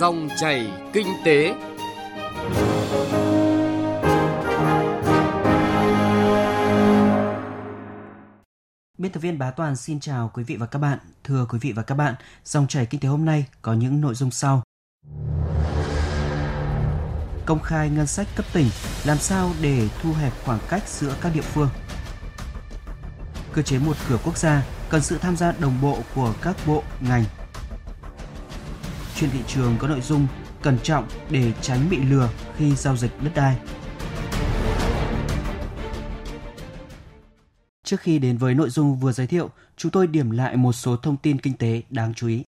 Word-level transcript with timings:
Dòng 0.00 0.28
chảy 0.36 0.70
kinh 0.92 1.06
tế. 1.24 1.54
Biên 8.98 9.12
tập 9.12 9.20
viên 9.20 9.38
Bá 9.38 9.50
Toàn 9.50 9.76
xin 9.76 10.00
chào 10.00 10.30
quý 10.34 10.44
vị 10.44 10.56
và 10.56 10.66
các 10.66 10.78
bạn. 10.78 10.98
Thưa 11.24 11.46
quý 11.50 11.58
vị 11.58 11.72
và 11.72 11.82
các 11.82 11.94
bạn, 11.94 12.14
dòng 12.44 12.66
chảy 12.66 12.86
kinh 12.86 13.00
tế 13.00 13.08
hôm 13.08 13.24
nay 13.24 13.46
có 13.62 13.72
những 13.72 14.00
nội 14.00 14.14
dung 14.14 14.30
sau. 14.30 14.62
Công 17.46 17.62
khai 17.62 17.90
ngân 17.90 18.06
sách 18.06 18.26
cấp 18.36 18.46
tỉnh, 18.52 18.68
làm 19.04 19.18
sao 19.18 19.50
để 19.62 19.88
thu 20.02 20.12
hẹp 20.12 20.32
khoảng 20.44 20.60
cách 20.68 20.88
giữa 20.88 21.14
các 21.20 21.32
địa 21.34 21.40
phương? 21.40 21.68
Cơ 23.52 23.62
chế 23.62 23.78
một 23.78 23.96
cửa 24.08 24.18
quốc 24.24 24.38
gia 24.38 24.66
cần 24.90 25.02
sự 25.02 25.18
tham 25.18 25.36
gia 25.36 25.52
đồng 25.52 25.80
bộ 25.82 25.98
của 26.14 26.34
các 26.42 26.56
bộ, 26.66 26.82
ngành. 27.00 27.24
Chuyên 29.20 29.30
thị 29.30 29.40
trường 29.46 29.76
có 29.78 29.88
nội 29.88 30.00
dung 30.00 30.26
cẩn 30.62 30.78
trọng 30.82 31.06
để 31.30 31.52
tránh 31.60 31.90
bị 31.90 31.96
lừa 31.96 32.28
khi 32.56 32.74
giao 32.74 32.96
dịch 32.96 33.10
đất 33.22 33.30
đai. 33.34 33.56
Trước 37.84 38.00
khi 38.00 38.18
đến 38.18 38.36
với 38.36 38.54
nội 38.54 38.70
dung 38.70 38.96
vừa 38.96 39.12
giới 39.12 39.26
thiệu, 39.26 39.50
chúng 39.76 39.92
tôi 39.92 40.06
điểm 40.06 40.30
lại 40.30 40.56
một 40.56 40.72
số 40.72 40.96
thông 40.96 41.16
tin 41.16 41.38
kinh 41.38 41.56
tế 41.56 41.82
đáng 41.90 42.14
chú 42.14 42.28
ý. 42.28 42.44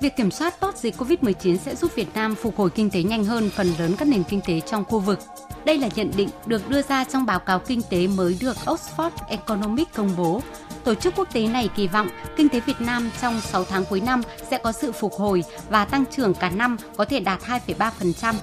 Việc 0.00 0.16
kiểm 0.16 0.30
soát 0.30 0.60
tốt 0.60 0.76
dịch 0.76 0.94
COVID-19 0.96 1.56
sẽ 1.56 1.74
giúp 1.74 1.94
Việt 1.94 2.08
Nam 2.14 2.34
phục 2.34 2.56
hồi 2.56 2.70
kinh 2.70 2.90
tế 2.90 3.02
nhanh 3.02 3.24
hơn 3.24 3.50
phần 3.50 3.72
lớn 3.78 3.94
các 3.98 4.08
nền 4.08 4.24
kinh 4.24 4.40
tế 4.46 4.60
trong 4.60 4.84
khu 4.84 5.00
vực. 5.00 5.18
Đây 5.64 5.78
là 5.78 5.88
nhận 5.94 6.10
định 6.16 6.28
được 6.46 6.68
đưa 6.68 6.82
ra 6.82 7.04
trong 7.04 7.26
báo 7.26 7.38
cáo 7.38 7.58
kinh 7.58 7.82
tế 7.90 8.06
mới 8.06 8.36
được 8.40 8.56
Oxford 8.64 9.10
Economics 9.28 9.94
công 9.94 10.16
bố. 10.16 10.42
Tổ 10.84 10.94
chức 10.94 11.14
quốc 11.16 11.28
tế 11.32 11.46
này 11.46 11.68
kỳ 11.76 11.86
vọng 11.86 12.08
kinh 12.36 12.48
tế 12.48 12.60
Việt 12.60 12.80
Nam 12.80 13.10
trong 13.20 13.40
6 13.40 13.64
tháng 13.64 13.84
cuối 13.84 14.00
năm 14.00 14.22
sẽ 14.50 14.58
có 14.58 14.72
sự 14.72 14.92
phục 14.92 15.12
hồi 15.12 15.44
và 15.68 15.84
tăng 15.84 16.04
trưởng 16.06 16.34
cả 16.34 16.50
năm 16.50 16.76
có 16.96 17.04
thể 17.04 17.20
đạt 17.20 17.40
2,3%. 17.42 18.34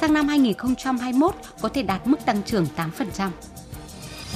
Sang 0.00 0.14
năm 0.14 0.28
2021 0.28 1.34
có 1.60 1.68
thể 1.68 1.82
đạt 1.82 2.06
mức 2.06 2.24
tăng 2.24 2.42
trưởng 2.42 2.66
8%. 2.76 3.30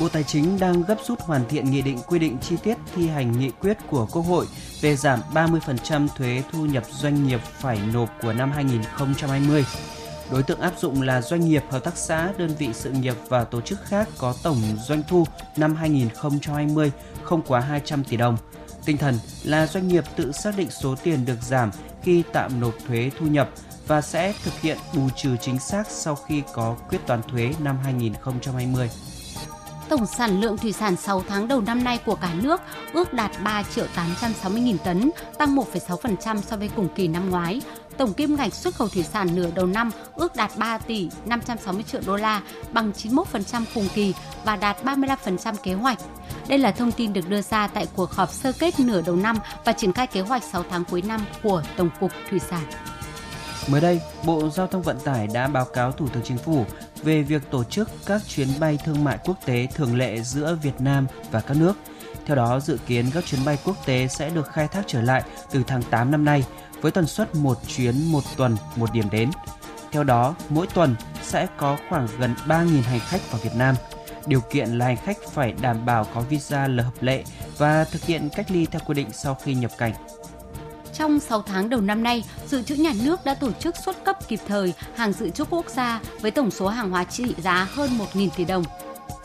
Bộ 0.00 0.08
Tài 0.08 0.24
chính 0.24 0.58
đang 0.60 0.82
gấp 0.82 0.96
rút 1.06 1.20
hoàn 1.20 1.48
thiện 1.48 1.70
nghị 1.70 1.82
định 1.82 1.98
quy 2.06 2.18
định 2.18 2.36
chi 2.38 2.56
tiết 2.62 2.76
thi 2.94 3.08
hành 3.08 3.40
nghị 3.40 3.50
quyết 3.50 3.78
của 3.90 4.06
Quốc 4.12 4.22
hội 4.22 4.46
về 4.84 4.96
giảm 4.96 5.20
30% 5.34 6.08
thuế 6.16 6.42
thu 6.52 6.66
nhập 6.66 6.84
doanh 6.90 7.26
nghiệp 7.26 7.40
phải 7.42 7.78
nộp 7.92 8.10
của 8.22 8.32
năm 8.32 8.52
2020. 8.52 9.64
Đối 10.30 10.42
tượng 10.42 10.60
áp 10.60 10.72
dụng 10.78 11.02
là 11.02 11.22
doanh 11.22 11.48
nghiệp, 11.48 11.62
hợp 11.70 11.84
tác 11.84 11.96
xã, 11.96 12.32
đơn 12.38 12.50
vị 12.58 12.68
sự 12.72 12.90
nghiệp 12.90 13.14
và 13.28 13.44
tổ 13.44 13.60
chức 13.60 13.84
khác 13.84 14.08
có 14.18 14.34
tổng 14.42 14.62
doanh 14.86 15.02
thu 15.08 15.26
năm 15.56 15.76
2020 15.76 16.92
không 17.22 17.42
quá 17.42 17.60
200 17.60 18.04
tỷ 18.04 18.16
đồng. 18.16 18.36
Tinh 18.84 18.96
thần 18.96 19.18
là 19.44 19.66
doanh 19.66 19.88
nghiệp 19.88 20.04
tự 20.16 20.32
xác 20.32 20.56
định 20.56 20.70
số 20.70 20.94
tiền 21.02 21.24
được 21.24 21.42
giảm 21.42 21.70
khi 22.02 22.22
tạm 22.32 22.60
nộp 22.60 22.74
thuế 22.86 23.10
thu 23.18 23.26
nhập 23.26 23.50
và 23.86 24.00
sẽ 24.00 24.34
thực 24.44 24.60
hiện 24.60 24.78
bù 24.94 25.08
trừ 25.16 25.36
chính 25.40 25.58
xác 25.58 25.86
sau 25.90 26.14
khi 26.14 26.42
có 26.54 26.76
quyết 26.88 27.06
toán 27.06 27.22
thuế 27.22 27.54
năm 27.58 27.78
2020. 27.84 28.90
Tổng 29.94 30.06
sản 30.06 30.40
lượng 30.40 30.58
thủy 30.58 30.72
sản 30.72 30.96
6 30.96 31.22
tháng 31.28 31.48
đầu 31.48 31.60
năm 31.60 31.84
nay 31.84 31.98
của 32.06 32.14
cả 32.14 32.34
nước 32.42 32.60
ước 32.92 33.12
đạt 33.12 33.30
3 33.44 33.62
triệu 33.62 33.86
860 33.94 34.60
nghìn 34.60 34.78
tấn, 34.78 35.10
tăng 35.38 35.56
1,6% 35.56 36.40
so 36.40 36.56
với 36.56 36.70
cùng 36.76 36.88
kỳ 36.94 37.08
năm 37.08 37.30
ngoái. 37.30 37.60
Tổng 37.96 38.12
kim 38.12 38.36
ngạch 38.36 38.54
xuất 38.54 38.74
khẩu 38.74 38.88
thủy 38.88 39.02
sản 39.02 39.28
nửa 39.34 39.50
đầu 39.54 39.66
năm 39.66 39.90
ước 40.14 40.36
đạt 40.36 40.50
3 40.56 40.78
tỷ 40.78 41.08
560 41.26 41.84
triệu 41.92 42.00
đô 42.06 42.16
la, 42.16 42.42
bằng 42.72 42.92
91% 42.92 43.64
cùng 43.74 43.88
kỳ 43.94 44.14
và 44.44 44.56
đạt 44.56 44.84
35% 44.84 45.54
kế 45.62 45.74
hoạch. 45.74 45.98
Đây 46.48 46.58
là 46.58 46.70
thông 46.70 46.92
tin 46.92 47.12
được 47.12 47.28
đưa 47.28 47.42
ra 47.42 47.66
tại 47.66 47.86
cuộc 47.96 48.10
họp 48.10 48.32
sơ 48.32 48.52
kết 48.52 48.80
nửa 48.80 49.02
đầu 49.02 49.16
năm 49.16 49.36
và 49.64 49.72
triển 49.72 49.92
khai 49.92 50.06
kế 50.06 50.20
hoạch 50.20 50.42
6 50.42 50.64
tháng 50.70 50.84
cuối 50.84 51.02
năm 51.02 51.20
của 51.42 51.62
Tổng 51.76 51.90
cục 52.00 52.12
Thủy 52.30 52.38
sản. 52.38 52.64
Mới 53.68 53.80
đây, 53.80 54.00
Bộ 54.24 54.48
Giao 54.48 54.66
thông 54.66 54.82
Vận 54.82 54.98
tải 55.04 55.26
đã 55.26 55.48
báo 55.48 55.64
cáo 55.64 55.92
Thủ 55.92 56.08
tướng 56.08 56.22
Chính 56.22 56.38
phủ 56.38 56.66
về 57.04 57.22
việc 57.22 57.42
tổ 57.50 57.64
chức 57.64 57.90
các 58.06 58.22
chuyến 58.28 58.48
bay 58.60 58.78
thương 58.84 59.04
mại 59.04 59.18
quốc 59.24 59.36
tế 59.46 59.66
thường 59.74 59.96
lệ 59.96 60.20
giữa 60.22 60.58
Việt 60.62 60.80
Nam 60.80 61.06
và 61.30 61.40
các 61.40 61.56
nước. 61.56 61.74
Theo 62.26 62.36
đó, 62.36 62.60
dự 62.60 62.78
kiến 62.86 63.06
các 63.14 63.24
chuyến 63.26 63.44
bay 63.44 63.58
quốc 63.64 63.76
tế 63.86 64.08
sẽ 64.08 64.30
được 64.30 64.48
khai 64.48 64.68
thác 64.68 64.82
trở 64.86 65.02
lại 65.02 65.22
từ 65.50 65.62
tháng 65.66 65.82
8 65.82 66.10
năm 66.10 66.24
nay 66.24 66.44
với 66.80 66.92
tần 66.92 67.06
suất 67.06 67.34
một 67.34 67.58
chuyến 67.76 68.12
một 68.12 68.22
tuần 68.36 68.56
một 68.76 68.92
điểm 68.92 69.10
đến. 69.10 69.30
Theo 69.92 70.04
đó, 70.04 70.34
mỗi 70.48 70.66
tuần 70.74 70.94
sẽ 71.22 71.46
có 71.56 71.76
khoảng 71.88 72.08
gần 72.18 72.34
3.000 72.46 72.82
hành 72.82 73.00
khách 73.00 73.30
vào 73.30 73.40
Việt 73.44 73.54
Nam. 73.56 73.74
Điều 74.26 74.40
kiện 74.40 74.68
là 74.68 74.86
hành 74.86 74.96
khách 74.96 75.16
phải 75.32 75.54
đảm 75.60 75.86
bảo 75.86 76.06
có 76.14 76.20
visa 76.20 76.68
là 76.68 76.82
hợp 76.82 76.94
lệ 77.02 77.24
và 77.58 77.84
thực 77.84 78.04
hiện 78.04 78.28
cách 78.36 78.50
ly 78.50 78.66
theo 78.66 78.80
quy 78.86 78.94
định 78.94 79.08
sau 79.12 79.34
khi 79.34 79.54
nhập 79.54 79.70
cảnh. 79.78 79.92
Trong 80.94 81.20
6 81.20 81.42
tháng 81.42 81.70
đầu 81.70 81.80
năm 81.80 82.02
nay, 82.02 82.24
Dự 82.46 82.62
trữ 82.62 82.74
Nhà 82.74 82.92
nước 83.04 83.24
đã 83.24 83.34
tổ 83.34 83.52
chức 83.52 83.76
xuất 83.84 84.04
cấp 84.04 84.28
kịp 84.28 84.40
thời 84.46 84.74
hàng 84.94 85.12
dự 85.12 85.30
trữ 85.30 85.44
quốc 85.44 85.68
gia 85.68 86.00
với 86.20 86.30
tổng 86.30 86.50
số 86.50 86.68
hàng 86.68 86.90
hóa 86.90 87.04
trị 87.04 87.34
giá 87.42 87.68
hơn 87.72 87.90
1.000 88.14 88.28
tỷ 88.36 88.44
đồng. 88.44 88.64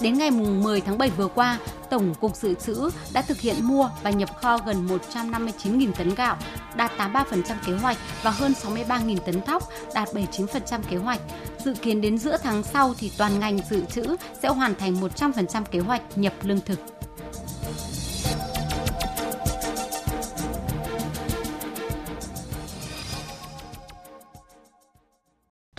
Đến 0.01 0.13
ngày 0.13 0.31
10 0.31 0.81
tháng 0.81 0.97
7 0.97 1.09
vừa 1.09 1.27
qua, 1.27 1.57
Tổng 1.89 2.15
cục 2.15 2.35
Dự 2.35 2.53
trữ 2.53 2.89
đã 3.13 3.21
thực 3.21 3.39
hiện 3.39 3.55
mua 3.61 3.89
và 4.03 4.09
nhập 4.09 4.29
kho 4.41 4.57
gần 4.57 4.87
159.000 4.87 5.91
tấn 5.91 6.15
gạo, 6.15 6.37
đạt 6.75 6.91
83% 6.97 7.23
kế 7.65 7.73
hoạch 7.73 7.97
và 8.23 8.31
hơn 8.31 8.53
63.000 8.63 9.17
tấn 9.17 9.41
thóc, 9.41 9.69
đạt 9.93 10.09
79% 10.13 10.79
kế 10.89 10.97
hoạch. 10.97 11.21
Dự 11.65 11.73
kiến 11.73 12.01
đến 12.01 12.17
giữa 12.17 12.37
tháng 12.43 12.63
sau 12.63 12.93
thì 12.97 13.11
toàn 13.17 13.39
ngành 13.39 13.59
dự 13.69 13.85
trữ 13.85 14.15
sẽ 14.41 14.49
hoàn 14.49 14.75
thành 14.75 14.93
100% 14.93 15.63
kế 15.71 15.79
hoạch 15.79 16.01
nhập 16.17 16.33
lương 16.43 16.61
thực. 16.61 16.98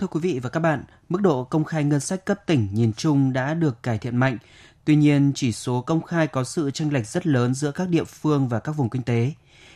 Thưa 0.01 0.07
quý 0.07 0.19
vị 0.19 0.39
và 0.39 0.49
các 0.49 0.59
bạn, 0.59 0.83
mức 1.09 1.21
độ 1.21 1.43
công 1.43 1.63
khai 1.63 1.83
ngân 1.83 1.99
sách 1.99 2.25
cấp 2.25 2.39
tỉnh 2.45 2.67
nhìn 2.71 2.93
chung 2.93 3.33
đã 3.33 3.53
được 3.53 3.83
cải 3.83 3.97
thiện 3.97 4.17
mạnh. 4.17 4.37
Tuy 4.85 4.95
nhiên, 4.95 5.31
chỉ 5.35 5.51
số 5.51 5.81
công 5.81 6.01
khai 6.01 6.27
có 6.27 6.43
sự 6.43 6.71
chênh 6.71 6.93
lệch 6.93 7.07
rất 7.07 7.27
lớn 7.27 7.53
giữa 7.53 7.71
các 7.71 7.89
địa 7.89 8.03
phương 8.03 8.47
và 8.47 8.59
các 8.59 8.71
vùng 8.71 8.89
kinh 8.89 9.03
tế. 9.03 9.31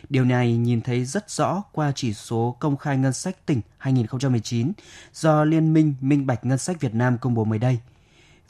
Điều 0.08 0.24
này 0.24 0.56
nhìn 0.56 0.80
thấy 0.80 1.04
rất 1.04 1.30
rõ 1.30 1.62
qua 1.72 1.92
chỉ 1.94 2.14
số 2.14 2.56
công 2.60 2.76
khai 2.76 2.96
ngân 2.96 3.12
sách 3.12 3.46
tỉnh 3.46 3.60
2019 3.78 4.72
do 5.12 5.44
Liên 5.44 5.72
minh 5.72 5.94
Minh 6.00 6.26
bạch 6.26 6.44
Ngân 6.44 6.58
sách 6.58 6.80
Việt 6.80 6.94
Nam 6.94 7.18
công 7.18 7.34
bố 7.34 7.44
mới 7.44 7.58
đây. 7.58 7.78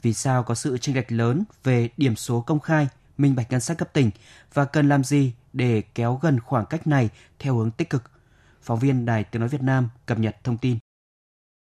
Vì 0.01 0.13
sao 0.13 0.43
có 0.43 0.55
sự 0.55 0.77
chênh 0.77 0.95
lệch 0.95 1.11
lớn 1.11 1.43
về 1.63 1.89
điểm 1.97 2.15
số 2.15 2.41
công 2.41 2.59
khai, 2.59 2.87
minh 3.17 3.35
bạch 3.35 3.51
ngân 3.51 3.61
sách 3.61 3.77
cấp 3.77 3.93
tỉnh 3.93 4.11
và 4.53 4.65
cần 4.65 4.89
làm 4.89 5.03
gì 5.03 5.33
để 5.53 5.81
kéo 5.95 6.19
gần 6.21 6.39
khoảng 6.39 6.65
cách 6.65 6.87
này 6.87 7.09
theo 7.39 7.55
hướng 7.55 7.71
tích 7.71 7.89
cực? 7.89 8.03
Phóng 8.61 8.79
viên 8.79 9.05
Đài 9.05 9.23
Tiếng 9.23 9.39
Nói 9.39 9.49
Việt 9.49 9.61
Nam 9.61 9.89
cập 10.05 10.19
nhật 10.19 10.35
thông 10.43 10.57
tin. 10.57 10.77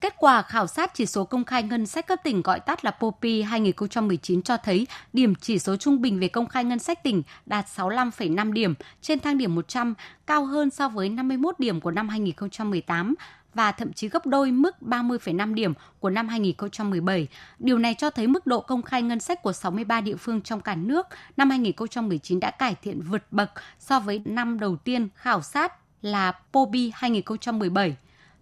Kết 0.03 0.15
quả 0.17 0.41
khảo 0.41 0.67
sát 0.67 0.91
chỉ 0.93 1.05
số 1.05 1.23
công 1.23 1.45
khai 1.45 1.63
ngân 1.63 1.85
sách 1.85 2.07
cấp 2.07 2.19
tỉnh 2.23 2.41
gọi 2.41 2.59
tắt 2.59 2.85
là 2.85 2.91
POPI 2.91 3.41
2019 3.41 4.41
cho 4.41 4.57
thấy 4.57 4.87
điểm 5.13 5.35
chỉ 5.35 5.59
số 5.59 5.75
trung 5.75 6.01
bình 6.01 6.19
về 6.19 6.27
công 6.27 6.47
khai 6.47 6.63
ngân 6.63 6.79
sách 6.79 7.03
tỉnh 7.03 7.23
đạt 7.45 7.65
65,5 7.75 8.53
điểm 8.53 8.73
trên 9.01 9.19
thang 9.19 9.37
điểm 9.37 9.55
100, 9.55 9.93
cao 10.25 10.45
hơn 10.45 10.69
so 10.69 10.89
với 10.89 11.09
51 11.09 11.59
điểm 11.59 11.81
của 11.81 11.91
năm 11.91 12.09
2018 12.09 13.15
và 13.53 13.71
thậm 13.71 13.93
chí 13.93 14.09
gấp 14.09 14.25
đôi 14.25 14.51
mức 14.51 14.75
30,5 14.81 15.53
điểm 15.53 15.73
của 15.99 16.09
năm 16.09 16.27
2017. 16.27 17.27
Điều 17.59 17.79
này 17.79 17.95
cho 17.97 18.09
thấy 18.09 18.27
mức 18.27 18.47
độ 18.47 18.59
công 18.59 18.81
khai 18.81 19.01
ngân 19.01 19.19
sách 19.19 19.41
của 19.43 19.53
63 19.53 20.01
địa 20.01 20.15
phương 20.15 20.41
trong 20.41 20.61
cả 20.61 20.75
nước 20.75 21.07
năm 21.37 21.49
2019 21.49 22.39
đã 22.39 22.51
cải 22.51 22.75
thiện 22.81 23.01
vượt 23.01 23.23
bậc 23.31 23.51
so 23.79 23.99
với 23.99 24.21
năm 24.25 24.59
đầu 24.59 24.75
tiên 24.75 25.07
khảo 25.15 25.41
sát 25.41 25.73
là 26.01 26.31
POBI 26.51 26.91
2017. 26.95 27.95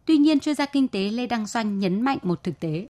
Tuy 0.06 0.18
nhiên, 0.18 0.40
chuyên 0.40 0.56
gia 0.56 0.66
kinh 0.66 0.88
tế 0.88 1.00
Lê 1.00 1.28
Đăng 1.28 1.46
Doanh 1.46 1.80
nhấn 1.80 2.02
mạnh 2.02 2.18
một 2.22 2.44
thực 2.44 2.60
tế. 2.60 2.88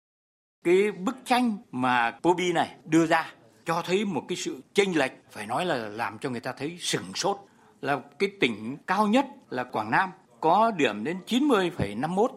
Cái 0.63 0.91
bức 0.91 1.15
tranh 1.25 1.57
mà 1.71 2.11
Pobi 2.23 2.53
này 2.53 2.75
đưa 2.85 3.05
ra 3.05 3.33
cho 3.65 3.81
thấy 3.85 4.05
một 4.05 4.23
cái 4.27 4.35
sự 4.35 4.61
chênh 4.73 4.97
lệch 4.97 5.11
phải 5.31 5.47
nói 5.47 5.65
là 5.65 5.75
làm 5.75 6.17
cho 6.19 6.29
người 6.29 6.39
ta 6.39 6.53
thấy 6.57 6.77
sửng 6.79 7.13
sốt 7.15 7.37
là 7.81 7.99
cái 8.19 8.29
tỉnh 8.39 8.77
cao 8.87 9.07
nhất 9.07 9.25
là 9.49 9.63
Quảng 9.63 9.91
Nam 9.91 10.09
có 10.39 10.71
điểm 10.77 11.03
đến 11.03 11.17
90,51 11.27 12.27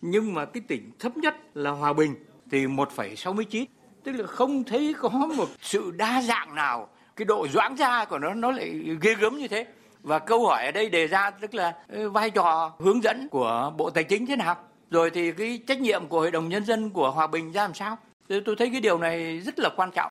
nhưng 0.00 0.34
mà 0.34 0.44
cái 0.44 0.62
tỉnh 0.68 0.90
thấp 0.98 1.16
nhất 1.16 1.34
là 1.54 1.70
Hòa 1.70 1.92
Bình 1.92 2.14
thì 2.50 2.66
1,69 2.66 3.64
tức 4.04 4.12
là 4.12 4.26
không 4.26 4.64
thấy 4.64 4.94
có 4.98 5.08
một 5.08 5.48
sự 5.60 5.90
đa 5.90 6.22
dạng 6.22 6.54
nào 6.54 6.88
cái 7.16 7.24
độ 7.24 7.48
doãn 7.48 7.76
ra 7.76 8.04
của 8.04 8.18
nó 8.18 8.34
nó 8.34 8.50
lại 8.50 8.96
ghê 9.00 9.14
gớm 9.14 9.38
như 9.38 9.48
thế 9.48 9.66
và 10.04 10.18
câu 10.18 10.46
hỏi 10.46 10.64
ở 10.64 10.70
đây 10.70 10.88
đề 10.88 11.06
ra 11.06 11.30
tức 11.30 11.54
là 11.54 11.74
ừ, 11.88 12.10
vai 12.10 12.30
trò 12.30 12.72
hướng 12.78 13.02
dẫn 13.02 13.28
của 13.28 13.72
Bộ 13.76 13.90
Tài 13.90 14.04
chính 14.04 14.26
thế 14.26 14.36
nào 14.36 14.56
rồi 14.90 15.10
thì 15.10 15.32
cái 15.32 15.60
trách 15.66 15.80
nhiệm 15.80 16.06
của 16.06 16.20
Hội 16.20 16.30
đồng 16.30 16.48
Nhân 16.48 16.64
dân 16.64 16.90
của 16.90 17.10
Hòa 17.10 17.26
Bình 17.26 17.52
ra 17.52 17.62
làm 17.62 17.74
sao 17.74 17.98
tôi 18.28 18.56
thấy 18.58 18.70
cái 18.72 18.80
điều 18.80 18.98
này 18.98 19.38
rất 19.38 19.58
là 19.58 19.70
quan 19.76 19.90
trọng 19.90 20.10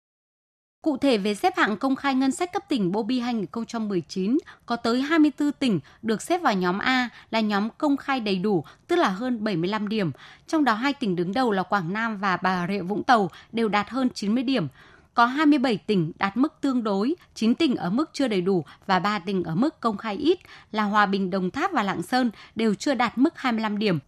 Cụ 0.83 0.97
thể 0.97 1.17
về 1.17 1.35
xếp 1.35 1.53
hạng 1.57 1.77
công 1.77 1.95
khai 1.95 2.15
ngân 2.15 2.31
sách 2.31 2.53
cấp 2.53 2.63
tỉnh 2.69 2.91
Bobi 2.91 3.19
2019, 3.19 4.37
có 4.65 4.75
tới 4.75 5.01
24 5.01 5.51
tỉnh 5.51 5.79
được 6.01 6.21
xếp 6.21 6.41
vào 6.41 6.53
nhóm 6.53 6.79
A 6.79 7.09
là 7.31 7.39
nhóm 7.39 7.69
công 7.77 7.97
khai 7.97 8.19
đầy 8.19 8.35
đủ, 8.35 8.63
tức 8.87 8.95
là 8.95 9.09
hơn 9.09 9.43
75 9.43 9.87
điểm. 9.87 10.11
Trong 10.47 10.63
đó 10.63 10.73
hai 10.73 10.93
tỉnh 10.93 11.15
đứng 11.15 11.33
đầu 11.33 11.51
là 11.51 11.63
Quảng 11.63 11.93
Nam 11.93 12.17
và 12.17 12.37
Bà 12.37 12.67
Rịa 12.67 12.81
Vũng 12.81 13.03
Tàu 13.03 13.29
đều 13.51 13.69
đạt 13.69 13.89
hơn 13.89 14.09
90 14.09 14.43
điểm 14.43 14.67
có 15.13 15.25
27 15.25 15.77
tỉnh 15.77 16.11
đạt 16.19 16.37
mức 16.37 16.53
tương 16.61 16.83
đối, 16.83 17.15
9 17.33 17.55
tỉnh 17.55 17.75
ở 17.75 17.89
mức 17.89 18.09
chưa 18.13 18.27
đầy 18.27 18.41
đủ 18.41 18.63
và 18.85 18.99
3 18.99 19.19
tỉnh 19.19 19.43
ở 19.43 19.55
mức 19.55 19.79
công 19.79 19.97
khai 19.97 20.15
ít 20.15 20.39
là 20.71 20.83
Hòa 20.83 21.05
Bình, 21.05 21.29
Đồng 21.29 21.51
Tháp 21.51 21.71
và 21.71 21.83
Lạng 21.83 22.01
Sơn 22.01 22.31
đều 22.55 22.73
chưa 22.73 22.93
đạt 22.93 23.17
mức 23.17 23.33
25 23.35 23.77
điểm. 23.77 23.99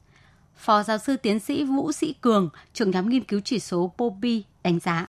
Phó 0.56 0.84
giáo 0.84 0.98
sư 0.98 1.18
tiến 1.18 1.40
sĩ 1.40 1.64
Vũ 1.64 1.92
Sĩ 1.92 2.14
Cường, 2.14 2.50
trưởng 2.74 2.92
nhóm 2.92 3.10
nghiên 3.10 3.24
cứu 3.24 3.42
chỉ 3.44 3.60
số 3.60 3.92
POPI 3.98 4.44
đánh 4.64 4.80
giá. 4.80 5.06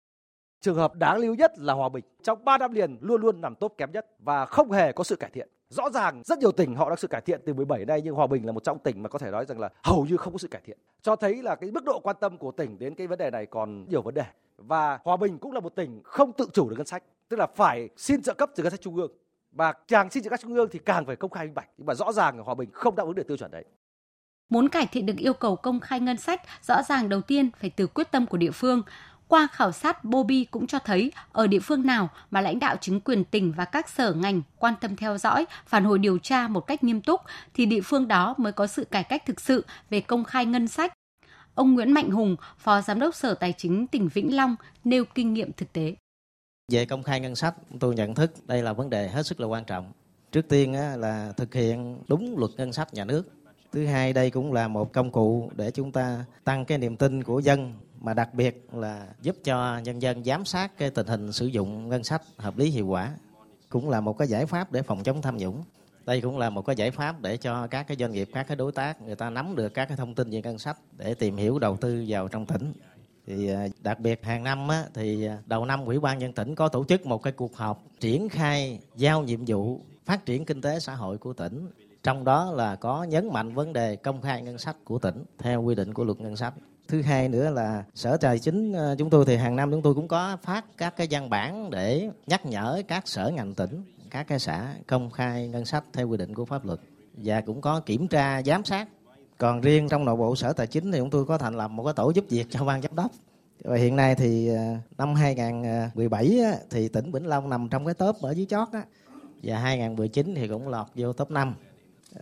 Trường 0.61 0.77
hợp 0.77 0.95
đáng 0.95 1.19
lưu 1.19 1.35
nhất 1.35 1.53
là 1.59 1.73
Hòa 1.73 1.89
Bình. 1.89 2.05
Trong 2.23 2.45
3 2.45 2.59
năm 2.59 2.73
liền 2.73 2.99
luôn 3.01 3.21
luôn 3.21 3.41
nằm 3.41 3.55
top 3.55 3.75
kém 3.79 3.93
nhất 3.93 4.07
và 4.19 4.47
không 4.47 4.73
hề 4.73 4.93
có 4.93 5.05
sự 5.05 5.17
cải 5.17 5.31
thiện. 5.31 5.49
Rõ 5.69 5.91
ràng 5.91 6.23
rất 6.25 6.39
nhiều 6.39 6.53
tỉnh 6.53 6.75
họ 6.75 6.91
đã 6.91 6.97
sự 6.97 7.09
cải 7.09 7.21
thiện 7.21 7.41
từ 7.47 7.55
17 7.55 7.85
nay 7.85 8.01
nhưng 8.05 8.15
Hòa 8.15 8.27
Bình 8.27 8.47
là 8.47 8.53
một 8.53 8.65
trong 8.65 8.79
tỉnh 8.79 9.03
mà 9.03 9.09
có 9.09 9.19
thể 9.19 9.31
nói 9.31 9.45
rằng 9.45 9.61
là 9.61 9.69
hầu 9.83 10.07
như 10.07 10.17
không 10.17 10.33
có 10.33 10.39
sự 10.39 10.49
cải 10.49 10.61
thiện. 10.65 10.79
Cho 11.03 11.17
thấy 11.17 11.43
là 11.43 11.55
cái 11.55 11.71
mức 11.71 11.85
độ 11.85 12.01
quan 12.03 12.17
tâm 12.21 12.39
của 12.39 12.53
tỉnh 12.53 12.79
đến 12.79 12.95
cái 12.95 13.07
vấn 13.07 13.19
đề 13.19 13.31
này 13.31 13.47
còn 13.47 13.89
nhiều 13.89 14.03
vấn 14.03 14.15
đề. 14.15 14.25
Và 14.67 14.99
Hòa 15.05 15.17
Bình 15.17 15.39
cũng 15.39 15.53
là 15.53 15.61
một 15.61 15.75
tỉnh 15.75 16.01
không 16.05 16.33
tự 16.33 16.47
chủ 16.53 16.71
được 16.71 16.77
ngân 16.77 16.87
sách, 16.87 17.03
tức 17.29 17.37
là 17.37 17.47
phải 17.57 17.89
xin 17.97 18.23
trợ 18.23 18.35
cấp 18.35 18.51
từ 18.57 18.63
ngân 18.63 18.71
sách 18.71 18.81
trung 18.81 18.97
ương. 18.97 19.13
Và 19.53 19.73
càng 19.73 20.11
xin 20.11 20.23
trợ 20.23 20.31
cấp 20.31 20.41
trung 20.43 20.55
ương 20.55 20.69
thì 20.73 20.79
càng 20.79 21.07
phải 21.07 21.17
công 21.17 21.31
khai 21.31 21.47
minh 21.47 21.55
bạch. 21.55 21.69
Nhưng 21.79 21.87
mà 21.87 21.95
rõ 21.95 22.13
ràng 22.13 22.39
Hòa 22.39 22.55
Bình 22.55 22.71
không 22.73 22.97
đáp 22.97 23.05
ứng 23.05 23.15
được 23.15 23.27
tiêu 23.29 23.37
chuẩn 23.37 23.51
đấy. 23.51 23.65
Muốn 24.49 24.69
cải 24.69 24.87
thiện 24.87 25.07
được 25.07 25.17
yêu 25.17 25.33
cầu 25.33 25.57
công 25.57 25.81
khai 25.81 26.01
ngân 26.01 26.17
sách, 26.17 26.43
rõ 26.63 26.83
ràng 26.83 27.09
đầu 27.09 27.21
tiên 27.21 27.51
phải 27.61 27.71
từ 27.71 27.87
quyết 27.87 28.11
tâm 28.11 28.27
của 28.27 28.37
địa 28.37 28.51
phương. 28.51 28.83
Qua 29.29 29.49
khảo 29.53 29.73
sát 29.73 30.05
Bobby 30.05 30.45
cũng 30.45 30.67
cho 30.67 30.79
thấy 30.79 31.13
ở 31.33 31.47
địa 31.47 31.61
phương 31.61 31.87
nào 31.87 32.09
mà 32.31 32.41
lãnh 32.41 32.59
đạo 32.59 32.77
chính 32.81 33.01
quyền 33.01 33.25
tỉnh 33.25 33.53
và 33.57 33.65
các 33.65 33.89
sở 33.89 34.13
ngành 34.13 34.43
quan 34.59 34.75
tâm 34.81 34.97
theo 34.97 35.19
dõi, 35.19 35.47
phản 35.67 35.85
hồi 35.85 35.99
điều 35.99 36.19
tra 36.19 36.49
một 36.49 36.61
cách 36.61 36.85
nghiêm 36.85 37.01
túc 37.01 37.21
thì 37.55 37.67
địa 37.67 37.81
phương 37.81 38.09
đó 38.09 38.35
mới 38.39 38.53
có 38.53 38.67
sự 38.67 38.85
cải 38.85 39.05
cách 39.05 39.27
thực 39.27 39.41
sự 39.41 39.65
về 39.91 40.01
công 40.01 40.25
khai 40.25 40.47
ngân 40.47 40.69
sách. 40.69 40.93
Ông 41.61 41.75
Nguyễn 41.75 41.93
Mạnh 41.93 42.11
Hùng, 42.11 42.37
Phó 42.59 42.81
Giám 42.81 43.01
đốc 43.01 43.15
Sở 43.15 43.35
Tài 43.35 43.53
chính 43.53 43.87
tỉnh 43.87 44.09
Vĩnh 44.09 44.37
Long 44.37 44.57
nêu 44.85 45.05
kinh 45.15 45.35
nghiệm 45.35 45.53
thực 45.53 45.73
tế. 45.73 45.95
Về 46.73 46.85
công 46.85 47.03
khai 47.03 47.21
ngân 47.21 47.37
sách, 47.37 47.55
tôi 47.81 47.95
nhận 47.95 48.15
thức 48.15 48.33
đây 48.47 48.63
là 48.63 48.73
vấn 48.73 48.91
đề 48.91 49.09
hết 49.09 49.27
sức 49.27 49.41
là 49.41 49.47
quan 49.47 49.65
trọng. 49.65 49.93
Trước 50.33 50.49
tiên 50.49 50.75
là 50.97 51.33
thực 51.37 51.55
hiện 51.55 52.03
đúng 52.09 52.39
luật 52.39 52.51
ngân 52.57 52.73
sách 52.73 52.95
nhà 52.95 53.05
nước. 53.05 53.29
Thứ 53.73 53.87
hai, 53.87 54.13
đây 54.13 54.31
cũng 54.31 54.53
là 54.53 54.69
một 54.69 54.93
công 54.93 55.13
cụ 55.13 55.51
để 55.55 55.71
chúng 55.71 55.93
ta 55.93 56.25
tăng 56.45 56.65
cái 56.65 56.79
niềm 56.79 56.97
tin 56.97 57.23
của 57.23 57.41
dân 57.41 57.75
mà 58.01 58.15
đặc 58.15 58.35
biệt 58.35 58.67
là 58.73 59.07
giúp 59.23 59.37
cho 59.45 59.79
nhân 59.79 60.03
dân 60.03 60.25
giám 60.25 60.45
sát 60.45 60.79
cái 60.79 60.91
tình 60.91 61.07
hình 61.07 61.33
sử 61.33 61.47
dụng 61.47 61.89
ngân 61.89 62.05
sách 62.05 62.23
hợp 62.37 62.59
lý 62.59 62.71
hiệu 62.71 62.87
quả 62.87 63.13
cũng 63.69 63.91
là 63.91 64.01
một 64.01 64.19
cái 64.19 64.29
giải 64.29 64.47
pháp 64.47 64.73
để 64.73 64.83
phòng 64.83 65.03
chống 65.03 65.23
tham 65.23 65.37
nhũng 65.37 65.63
đây 66.07 66.21
cũng 66.21 66.39
là 66.39 66.51
một 66.51 66.67
cái 66.67 66.77
giải 66.77 66.91
pháp 66.91 67.21
để 67.23 67.37
cho 67.37 67.67
các 67.67 67.87
cái 67.89 67.97
doanh 68.01 68.13
nghiệp 68.13 68.29
các 68.33 68.49
cái 68.49 68.57
đối 68.57 68.73
tác 68.73 69.03
người 69.03 69.15
ta 69.17 69.31
nắm 69.31 69.57
được 69.57 69.69
các 69.69 69.85
cái 69.85 69.97
thông 69.97 70.15
tin 70.15 70.31
về 70.31 70.43
ngân 70.43 70.59
sách 70.59 70.79
để 70.97 71.15
tìm 71.15 71.37
hiểu 71.37 71.59
đầu 71.59 71.77
tư 71.77 72.05
vào 72.09 72.29
trong 72.29 72.47
tỉnh. 72.47 72.73
Thì 73.27 73.49
à, 73.49 73.69
đặc 73.83 74.01
biệt 74.01 74.25
hàng 74.25 74.45
năm 74.45 74.69
á, 74.69 74.85
thì 74.95 75.27
à, 75.27 75.39
đầu 75.47 75.65
năm 75.65 75.85
ủy 75.85 76.01
ban 76.01 76.19
nhân 76.19 76.33
tỉnh 76.33 76.55
có 76.55 76.69
tổ 76.69 76.85
chức 76.85 77.07
một 77.07 77.23
cái 77.23 77.33
cuộc 77.33 77.57
họp 77.57 77.83
triển 78.01 78.29
khai 78.29 78.79
giao 78.97 79.23
nhiệm 79.23 79.41
vụ 79.47 79.81
phát 80.05 80.27
triển 80.27 80.45
kinh 80.45 80.61
tế 80.61 80.81
xã 80.81 80.95
hội 80.95 81.19
của 81.19 81.33
tỉnh. 81.33 81.69
Trong 82.03 82.25
đó 82.25 82.53
là 82.53 82.77
có 82.77 83.05
nhấn 83.05 83.29
mạnh 83.33 83.55
vấn 83.55 83.73
đề 83.73 83.97
công 83.97 84.21
khai 84.21 84.43
ngân 84.43 84.59
sách 84.59 84.77
của 84.85 84.99
tỉnh 84.99 85.25
theo 85.39 85.63
quy 85.63 85.75
định 85.75 85.95
của 85.95 86.05
luật 86.05 86.21
ngân 86.21 86.37
sách. 86.37 86.55
Thứ 86.89 87.03
hai 87.03 87.29
nữa 87.29 87.51
là 87.51 87.85
sở 87.95 88.17
tài 88.17 88.39
chính 88.39 88.73
à, 88.73 88.95
chúng 88.99 89.11
tôi 89.11 89.25
thì 89.27 89.37
hàng 89.37 89.57
năm 89.57 89.71
chúng 89.71 89.83
tôi 89.83 89.95
cũng 89.95 90.09
có 90.09 90.37
phát 90.43 90.65
các 90.77 90.97
cái 90.97 91.07
văn 91.11 91.31
bản 91.31 91.71
để 91.71 92.11
nhắc 92.27 92.47
nhở 92.47 92.83
các 92.89 93.09
sở 93.09 93.33
ngành 93.35 93.55
tỉnh 93.55 93.83
các 94.11 94.27
cái 94.29 94.39
xã 94.39 94.75
công 94.87 95.11
khai 95.11 95.49
ngân 95.49 95.65
sách 95.65 95.85
theo 95.93 96.09
quy 96.09 96.17
định 96.17 96.35
của 96.35 96.45
pháp 96.45 96.65
luật. 96.65 96.81
Và 97.15 97.41
cũng 97.41 97.61
có 97.61 97.81
kiểm 97.81 98.09
tra 98.09 98.43
giám 98.43 98.65
sát. 98.65 98.89
Còn 99.39 99.61
riêng 99.61 99.89
trong 99.89 100.05
nội 100.05 100.17
bộ 100.17 100.37
sở 100.37 100.53
tài 100.53 100.67
chính 100.67 100.93
thì 100.93 100.99
chúng 100.99 101.11
tôi 101.11 101.25
có 101.25 101.39
thành 101.39 101.57
lập 101.57 101.69
một 101.69 101.85
cái 101.85 101.95
tổ 101.97 102.11
giúp 102.11 102.25
việc 102.29 102.47
cho 102.51 102.65
ban 102.65 102.83
giám 102.83 102.97
đốc. 102.97 103.11
Và 103.65 103.77
hiện 103.77 103.97
nay 103.97 104.15
thì 104.15 104.49
ờ, 104.49 104.77
năm 104.99 105.15
2017 105.15 106.41
thì 106.71 106.89
tỉnh 106.89 107.13
Vĩnh 107.13 107.27
Long 107.27 107.51
nằm 107.51 107.69
trong 107.69 107.85
cái 107.85 107.95
top 107.95 108.17
ở 108.23 108.31
dưới 108.31 108.47
chót 108.47 108.69
á. 108.73 108.85
Và 109.43 109.59
2019 109.59 110.35
thì 110.35 110.49
cũng 110.49 110.69
lọt 110.69 110.87
vô 110.95 111.13
top 111.13 111.31
5 111.31 111.55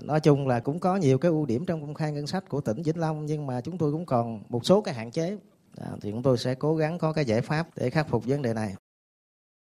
nói 0.02 0.20
chung 0.20 0.48
là 0.48 0.60
cũng 0.60 0.80
có 0.80 0.96
nhiều 0.96 1.18
cái 1.18 1.30
ưu 1.30 1.46
điểm 1.46 1.66
trong 1.66 1.80
công 1.80 1.94
khai 1.94 2.12
ngân 2.12 2.26
sách 2.26 2.48
của 2.48 2.60
tỉnh 2.60 2.82
Vĩnh 2.82 2.98
Long 2.98 3.26
nhưng 3.26 3.46
mà 3.46 3.60
chúng 3.60 3.78
tôi 3.78 3.92
cũng 3.92 4.06
còn 4.06 4.42
một 4.48 4.66
số 4.66 4.80
cái 4.80 4.94
hạn 4.94 5.10
chế. 5.10 5.38
À, 5.76 5.88
thì 6.00 6.10
chúng 6.10 6.22
tôi 6.22 6.38
sẽ 6.38 6.54
cố 6.54 6.76
gắng 6.76 6.98
có 6.98 7.12
cái 7.12 7.24
giải 7.24 7.40
pháp 7.40 7.68
để 7.76 7.90
khắc 7.90 8.08
phục 8.08 8.24
vấn 8.26 8.42
đề 8.42 8.54
này. 8.54 8.74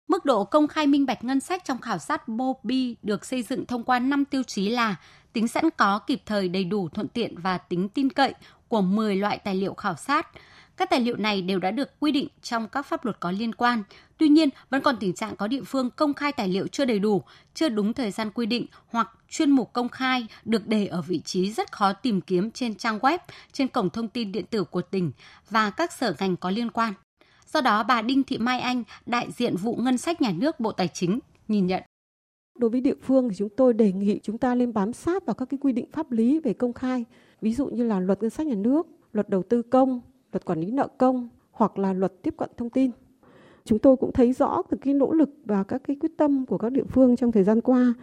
Mức 0.07 0.25
độ 0.25 0.43
công 0.43 0.67
khai 0.67 0.87
minh 0.87 1.05
bạch 1.05 1.23
ngân 1.23 1.39
sách 1.39 1.65
trong 1.65 1.81
khảo 1.81 1.97
sát 1.97 2.29
MOBI 2.29 2.95
được 3.01 3.25
xây 3.25 3.43
dựng 3.43 3.65
thông 3.65 3.83
qua 3.83 3.99
5 3.99 4.25
tiêu 4.25 4.43
chí 4.43 4.69
là 4.69 4.95
tính 5.33 5.47
sẵn 5.47 5.69
có 5.77 5.99
kịp 5.99 6.21
thời 6.25 6.49
đầy 6.49 6.63
đủ 6.63 6.89
thuận 6.89 7.07
tiện 7.07 7.37
và 7.37 7.57
tính 7.57 7.89
tin 7.89 8.09
cậy 8.09 8.33
của 8.67 8.81
10 8.81 9.15
loại 9.15 9.37
tài 9.37 9.55
liệu 9.55 9.73
khảo 9.73 9.95
sát, 9.95 10.27
các 10.77 10.89
tài 10.89 10.99
liệu 10.99 11.15
này 11.15 11.41
đều 11.41 11.59
đã 11.59 11.71
được 11.71 11.99
quy 11.99 12.11
định 12.11 12.27
trong 12.41 12.67
các 12.67 12.85
pháp 12.85 13.05
luật 13.05 13.19
có 13.19 13.31
liên 13.31 13.55
quan. 13.55 13.83
Tuy 14.17 14.27
nhiên, 14.27 14.49
vẫn 14.69 14.81
còn 14.81 14.97
tình 14.97 15.13
trạng 15.13 15.35
có 15.35 15.47
địa 15.47 15.61
phương 15.65 15.89
công 15.89 16.13
khai 16.13 16.31
tài 16.31 16.47
liệu 16.47 16.67
chưa 16.67 16.85
đầy 16.85 16.99
đủ, 16.99 17.23
chưa 17.53 17.69
đúng 17.69 17.93
thời 17.93 18.11
gian 18.11 18.31
quy 18.31 18.45
định 18.45 18.65
hoặc 18.87 19.11
chuyên 19.29 19.51
mục 19.51 19.73
công 19.73 19.89
khai 19.89 20.27
được 20.45 20.67
để 20.67 20.87
ở 20.87 21.01
vị 21.01 21.21
trí 21.25 21.51
rất 21.51 21.71
khó 21.71 21.93
tìm 21.93 22.21
kiếm 22.21 22.51
trên 22.51 22.75
trang 22.75 22.99
web, 22.99 23.17
trên 23.51 23.67
cổng 23.67 23.89
thông 23.89 24.07
tin 24.07 24.31
điện 24.31 24.45
tử 24.45 24.63
của 24.63 24.81
tỉnh 24.81 25.11
và 25.49 25.69
các 25.69 25.93
sở 25.93 26.15
ngành 26.19 26.35
có 26.37 26.49
liên 26.49 26.71
quan. 26.71 26.93
Do 27.53 27.61
đó, 27.61 27.83
bà 27.83 28.01
Đinh 28.01 28.23
Thị 28.23 28.37
Mai 28.37 28.59
Anh, 28.59 28.83
đại 29.05 29.31
diện 29.31 29.55
vụ 29.55 29.75
ngân 29.75 29.97
sách 29.97 30.21
nhà 30.21 30.31
nước 30.37 30.59
Bộ 30.59 30.71
Tài 30.71 30.87
chính, 30.87 31.19
nhìn 31.47 31.67
nhận. 31.67 31.83
Đối 32.59 32.69
với 32.69 32.81
địa 32.81 32.95
phương 33.01 33.29
thì 33.29 33.35
chúng 33.35 33.49
tôi 33.57 33.73
đề 33.73 33.91
nghị 33.91 34.19
chúng 34.23 34.37
ta 34.37 34.55
nên 34.55 34.73
bám 34.73 34.93
sát 34.93 35.25
vào 35.25 35.33
các 35.33 35.45
cái 35.45 35.57
quy 35.61 35.73
định 35.73 35.91
pháp 35.91 36.11
lý 36.11 36.39
về 36.39 36.53
công 36.53 36.73
khai, 36.73 37.05
ví 37.41 37.53
dụ 37.53 37.67
như 37.67 37.83
là 37.83 37.99
luật 37.99 38.21
ngân 38.21 38.29
sách 38.29 38.47
nhà 38.47 38.55
nước, 38.55 38.87
luật 39.13 39.29
đầu 39.29 39.43
tư 39.43 39.61
công, 39.61 40.01
luật 40.31 40.45
quản 40.45 40.59
lý 40.59 40.71
nợ 40.71 40.87
công 40.97 41.29
hoặc 41.51 41.79
là 41.79 41.93
luật 41.93 42.13
tiếp 42.21 42.33
cận 42.37 42.49
thông 42.57 42.69
tin. 42.69 42.91
Chúng 43.65 43.79
tôi 43.79 43.95
cũng 43.95 44.11
thấy 44.11 44.33
rõ 44.33 44.61
từ 44.69 44.77
cái 44.81 44.93
nỗ 44.93 45.13
lực 45.13 45.29
và 45.45 45.63
các 45.63 45.81
cái 45.87 45.95
quyết 45.99 46.11
tâm 46.17 46.45
của 46.45 46.57
các 46.57 46.71
địa 46.71 46.83
phương 46.83 47.15
trong 47.15 47.31
thời 47.31 47.43
gian 47.43 47.61
qua. 47.61 47.93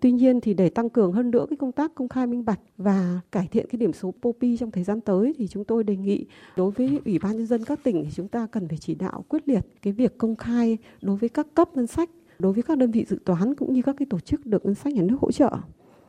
Tuy 0.00 0.12
nhiên 0.12 0.40
thì 0.40 0.54
để 0.54 0.68
tăng 0.68 0.90
cường 0.90 1.12
hơn 1.12 1.30
nữa 1.30 1.46
cái 1.50 1.56
công 1.56 1.72
tác 1.72 1.94
công 1.94 2.08
khai 2.08 2.26
minh 2.26 2.44
bạch 2.44 2.60
và 2.76 3.20
cải 3.32 3.48
thiện 3.50 3.66
cái 3.70 3.78
điểm 3.78 3.92
số 3.92 4.14
POPI 4.22 4.56
trong 4.56 4.70
thời 4.70 4.84
gian 4.84 5.00
tới 5.00 5.34
thì 5.38 5.48
chúng 5.48 5.64
tôi 5.64 5.84
đề 5.84 5.96
nghị 5.96 6.26
đối 6.56 6.70
với 6.70 7.00
Ủy 7.04 7.18
ban 7.18 7.36
nhân 7.36 7.46
dân 7.46 7.64
các 7.64 7.80
tỉnh 7.82 8.04
thì 8.04 8.10
chúng 8.14 8.28
ta 8.28 8.46
cần 8.46 8.68
phải 8.68 8.78
chỉ 8.78 8.94
đạo 8.94 9.24
quyết 9.28 9.48
liệt 9.48 9.66
cái 9.82 9.92
việc 9.92 10.18
công 10.18 10.36
khai 10.36 10.78
đối 11.02 11.16
với 11.16 11.28
các 11.28 11.46
cấp 11.54 11.76
ngân 11.76 11.86
sách, 11.86 12.10
đối 12.38 12.52
với 12.52 12.62
các 12.62 12.78
đơn 12.78 12.90
vị 12.90 13.06
dự 13.08 13.18
toán 13.24 13.54
cũng 13.54 13.72
như 13.72 13.82
các 13.82 13.96
cái 13.98 14.06
tổ 14.10 14.20
chức 14.20 14.46
được 14.46 14.66
ngân 14.66 14.74
sách 14.74 14.94
nhà 14.94 15.02
nước 15.02 15.16
hỗ 15.20 15.32
trợ. 15.32 15.56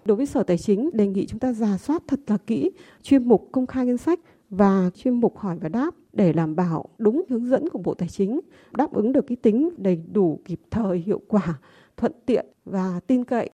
Đối 0.05 0.17
với 0.17 0.25
Sở 0.25 0.43
Tài 0.43 0.57
chính 0.57 0.89
đề 0.93 1.07
nghị 1.07 1.25
chúng 1.25 1.39
ta 1.39 1.53
giả 1.53 1.77
soát 1.77 2.03
thật 2.07 2.19
là 2.27 2.37
kỹ 2.37 2.71
chuyên 3.01 3.27
mục 3.27 3.49
công 3.51 3.67
khai 3.67 3.85
ngân 3.85 3.97
sách 3.97 4.19
và 4.49 4.89
chuyên 4.95 5.13
mục 5.13 5.37
hỏi 5.37 5.57
và 5.61 5.69
đáp 5.69 5.95
để 6.13 6.33
đảm 6.33 6.55
bảo 6.55 6.85
đúng 6.97 7.23
hướng 7.29 7.49
dẫn 7.49 7.69
của 7.69 7.79
Bộ 7.79 7.93
Tài 7.93 8.09
chính, 8.09 8.39
đáp 8.71 8.93
ứng 8.93 9.11
được 9.13 9.25
cái 9.27 9.35
tính 9.35 9.69
đầy 9.77 10.03
đủ, 10.11 10.41
kịp 10.45 10.59
thời, 10.71 10.99
hiệu 10.99 11.21
quả, 11.27 11.59
thuận 11.97 12.11
tiện 12.25 12.45
và 12.65 12.99
tin 13.07 13.23
cậy. 13.23 13.49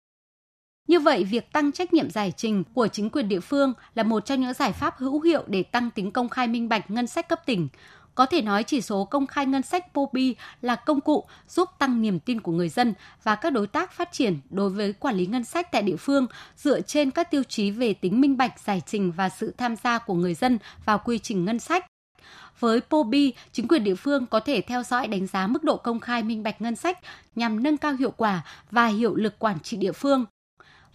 Như 0.87 0.99
vậy, 0.99 1.23
việc 1.23 1.53
tăng 1.53 1.71
trách 1.71 1.93
nhiệm 1.93 2.09
giải 2.09 2.33
trình 2.37 2.63
của 2.73 2.87
chính 2.87 3.09
quyền 3.09 3.27
địa 3.27 3.39
phương 3.39 3.73
là 3.95 4.03
một 4.03 4.25
trong 4.25 4.41
những 4.41 4.53
giải 4.53 4.71
pháp 4.71 4.97
hữu 4.97 5.21
hiệu 5.21 5.43
để 5.47 5.63
tăng 5.63 5.89
tính 5.91 6.11
công 6.11 6.29
khai 6.29 6.47
minh 6.47 6.69
bạch 6.69 6.91
ngân 6.91 7.07
sách 7.07 7.29
cấp 7.29 7.41
tỉnh, 7.45 7.67
có 8.15 8.25
thể 8.25 8.41
nói 8.41 8.63
chỉ 8.63 8.81
số 8.81 9.05
công 9.05 9.27
khai 9.27 9.45
ngân 9.45 9.61
sách 9.61 9.93
POPI 9.93 10.35
là 10.61 10.75
công 10.75 11.01
cụ 11.01 11.23
giúp 11.47 11.69
tăng 11.79 12.01
niềm 12.01 12.19
tin 12.19 12.41
của 12.41 12.51
người 12.51 12.69
dân 12.69 12.93
và 13.23 13.35
các 13.35 13.49
đối 13.53 13.67
tác 13.67 13.91
phát 13.91 14.11
triển 14.11 14.39
đối 14.49 14.69
với 14.69 14.93
quản 14.93 15.15
lý 15.15 15.25
ngân 15.25 15.43
sách 15.43 15.71
tại 15.71 15.81
địa 15.81 15.95
phương 15.95 16.27
dựa 16.55 16.81
trên 16.81 17.11
các 17.11 17.31
tiêu 17.31 17.43
chí 17.43 17.71
về 17.71 17.93
tính 17.93 18.21
minh 18.21 18.37
bạch, 18.37 18.59
giải 18.59 18.81
trình 18.85 19.11
và 19.11 19.29
sự 19.29 19.53
tham 19.57 19.75
gia 19.75 19.97
của 19.97 20.13
người 20.13 20.33
dân 20.33 20.59
vào 20.85 21.01
quy 21.05 21.19
trình 21.19 21.45
ngân 21.45 21.59
sách. 21.59 21.85
Với 22.61 22.81
POBI, 22.89 23.33
chính 23.51 23.67
quyền 23.67 23.83
địa 23.83 23.95
phương 23.95 24.25
có 24.25 24.39
thể 24.39 24.61
theo 24.61 24.83
dõi 24.83 25.07
đánh 25.07 25.27
giá 25.27 25.47
mức 25.47 25.63
độ 25.63 25.77
công 25.77 25.99
khai 25.99 26.23
minh 26.23 26.43
bạch 26.43 26.61
ngân 26.61 26.75
sách 26.75 26.99
nhằm 27.35 27.63
nâng 27.63 27.77
cao 27.77 27.93
hiệu 27.93 28.11
quả 28.11 28.41
và 28.71 28.87
hiệu 28.87 29.15
lực 29.15 29.39
quản 29.39 29.59
trị 29.59 29.77
địa 29.77 29.91
phương. 29.91 30.25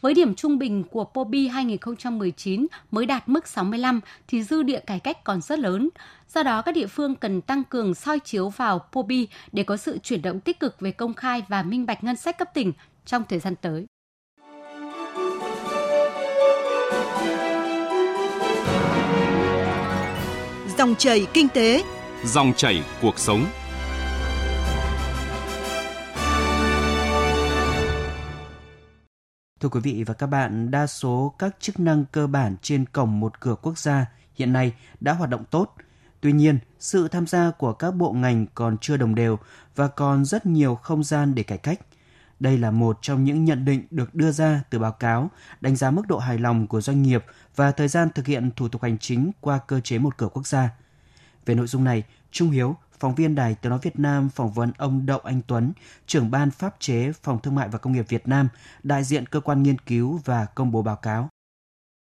Với 0.00 0.14
điểm 0.14 0.34
trung 0.34 0.58
bình 0.58 0.84
của 0.90 1.04
POBI 1.04 1.48
2019 1.48 2.66
mới 2.90 3.06
đạt 3.06 3.28
mức 3.28 3.48
65 3.48 4.00
thì 4.28 4.42
dư 4.42 4.62
địa 4.62 4.80
cải 4.80 5.00
cách 5.00 5.24
còn 5.24 5.40
rất 5.40 5.58
lớn. 5.58 5.88
Do 6.28 6.42
đó, 6.42 6.62
các 6.62 6.72
địa 6.72 6.86
phương 6.86 7.14
cần 7.14 7.40
tăng 7.40 7.64
cường 7.64 7.94
soi 7.94 8.18
chiếu 8.20 8.48
vào 8.48 8.88
POBI 8.92 9.28
để 9.52 9.62
có 9.62 9.76
sự 9.76 9.98
chuyển 9.98 10.22
động 10.22 10.40
tích 10.40 10.60
cực 10.60 10.80
về 10.80 10.92
công 10.92 11.14
khai 11.14 11.42
và 11.48 11.62
minh 11.62 11.86
bạch 11.86 12.04
ngân 12.04 12.16
sách 12.16 12.38
cấp 12.38 12.48
tỉnh 12.54 12.72
trong 13.06 13.22
thời 13.28 13.38
gian 13.38 13.54
tới. 13.56 13.86
Dòng 20.78 20.94
chảy 20.94 21.26
kinh 21.32 21.48
tế, 21.48 21.84
dòng 22.24 22.52
chảy 22.56 22.84
cuộc 23.02 23.18
sống. 23.18 23.46
Thưa 29.60 29.68
quý 29.68 29.80
vị 29.80 30.04
và 30.06 30.14
các 30.14 30.26
bạn, 30.26 30.70
đa 30.70 30.86
số 30.86 31.34
các 31.38 31.56
chức 31.60 31.80
năng 31.80 32.04
cơ 32.12 32.26
bản 32.26 32.56
trên 32.62 32.84
cổng 32.86 33.20
một 33.20 33.40
cửa 33.40 33.54
quốc 33.62 33.78
gia 33.78 34.06
hiện 34.34 34.52
nay 34.52 34.72
đã 35.00 35.12
hoạt 35.12 35.30
động 35.30 35.44
tốt. 35.50 35.74
Tuy 36.20 36.32
nhiên, 36.32 36.58
sự 36.78 37.08
tham 37.08 37.26
gia 37.26 37.50
của 37.50 37.72
các 37.72 37.90
bộ 37.90 38.12
ngành 38.12 38.46
còn 38.54 38.76
chưa 38.80 38.96
đồng 38.96 39.14
đều 39.14 39.38
và 39.76 39.88
còn 39.88 40.24
rất 40.24 40.46
nhiều 40.46 40.74
không 40.74 41.04
gian 41.04 41.34
để 41.34 41.42
cải 41.42 41.58
cách. 41.58 41.80
Đây 42.40 42.58
là 42.58 42.70
một 42.70 42.98
trong 43.02 43.24
những 43.24 43.44
nhận 43.44 43.64
định 43.64 43.86
được 43.90 44.14
đưa 44.14 44.30
ra 44.30 44.62
từ 44.70 44.78
báo 44.78 44.92
cáo 44.92 45.30
đánh 45.60 45.76
giá 45.76 45.90
mức 45.90 46.06
độ 46.06 46.18
hài 46.18 46.38
lòng 46.38 46.66
của 46.66 46.80
doanh 46.80 47.02
nghiệp 47.02 47.24
và 47.56 47.72
thời 47.72 47.88
gian 47.88 48.08
thực 48.14 48.26
hiện 48.26 48.50
thủ 48.56 48.68
tục 48.68 48.82
hành 48.82 48.98
chính 48.98 49.30
qua 49.40 49.58
cơ 49.66 49.80
chế 49.80 49.98
một 49.98 50.16
cửa 50.16 50.28
quốc 50.28 50.46
gia. 50.46 50.70
Về 51.46 51.54
nội 51.54 51.66
dung 51.66 51.84
này, 51.84 52.02
Trung 52.30 52.50
Hiếu, 52.50 52.76
phóng 53.00 53.14
viên 53.14 53.34
Đài 53.34 53.54
Tiếng 53.54 53.70
Nói 53.70 53.78
Việt 53.82 53.98
Nam 53.98 54.28
phỏng 54.28 54.52
vấn 54.52 54.72
ông 54.78 55.06
Đậu 55.06 55.18
Anh 55.18 55.40
Tuấn, 55.46 55.72
trưởng 56.06 56.30
ban 56.30 56.50
pháp 56.50 56.76
chế 56.78 57.12
Phòng 57.22 57.38
Thương 57.42 57.54
mại 57.54 57.68
và 57.68 57.78
Công 57.78 57.92
nghiệp 57.92 58.06
Việt 58.08 58.28
Nam, 58.28 58.48
đại 58.82 59.04
diện 59.04 59.26
cơ 59.26 59.40
quan 59.40 59.62
nghiên 59.62 59.78
cứu 59.78 60.20
và 60.24 60.44
công 60.44 60.72
bố 60.72 60.82
báo 60.82 60.96
cáo. 60.96 61.28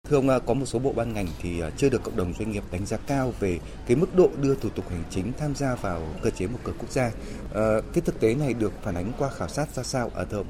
Thưa 0.10 0.18
ông, 0.18 0.30
à, 0.30 0.40
có 0.40 0.54
một 0.54 0.66
số 0.66 0.80
bộ 0.80 0.94
ban 0.96 1.14
ngành 1.14 1.28
thì 1.42 1.60
à, 1.62 1.70
chưa 1.78 1.90
được 1.90 2.04
cộng 2.04 2.16
đồng 2.16 2.34
doanh 2.40 2.52
nghiệp 2.52 2.64
đánh 2.72 2.86
giá 2.86 2.98
cao 2.98 3.34
về 3.40 3.60
cái 3.88 3.98
mức 3.98 4.16
độ 4.16 4.30
đưa 4.42 4.56
thủ 4.56 4.70
tục 4.70 4.90
hành 4.90 5.04
chính 5.10 5.32
tham 5.38 5.56
gia 5.56 5.76
vào 5.76 6.02
cơ 6.22 6.30
chế 6.30 6.48
một 6.48 6.60
cửa 6.64 6.72
quốc 6.80 6.92
gia. 6.92 7.12
À, 7.54 7.82
cái 7.94 8.02
thực 8.06 8.20
tế 8.20 8.36
này 8.36 8.54
được 8.54 8.72
phản 8.82 8.96
ánh 8.96 9.12
qua 9.18 9.30
khảo 9.30 9.48
sát 9.48 9.76
ra 9.76 9.84
sao 9.84 10.12
ở 10.14 10.26
thưa 10.26 10.38
ông? 10.38 10.46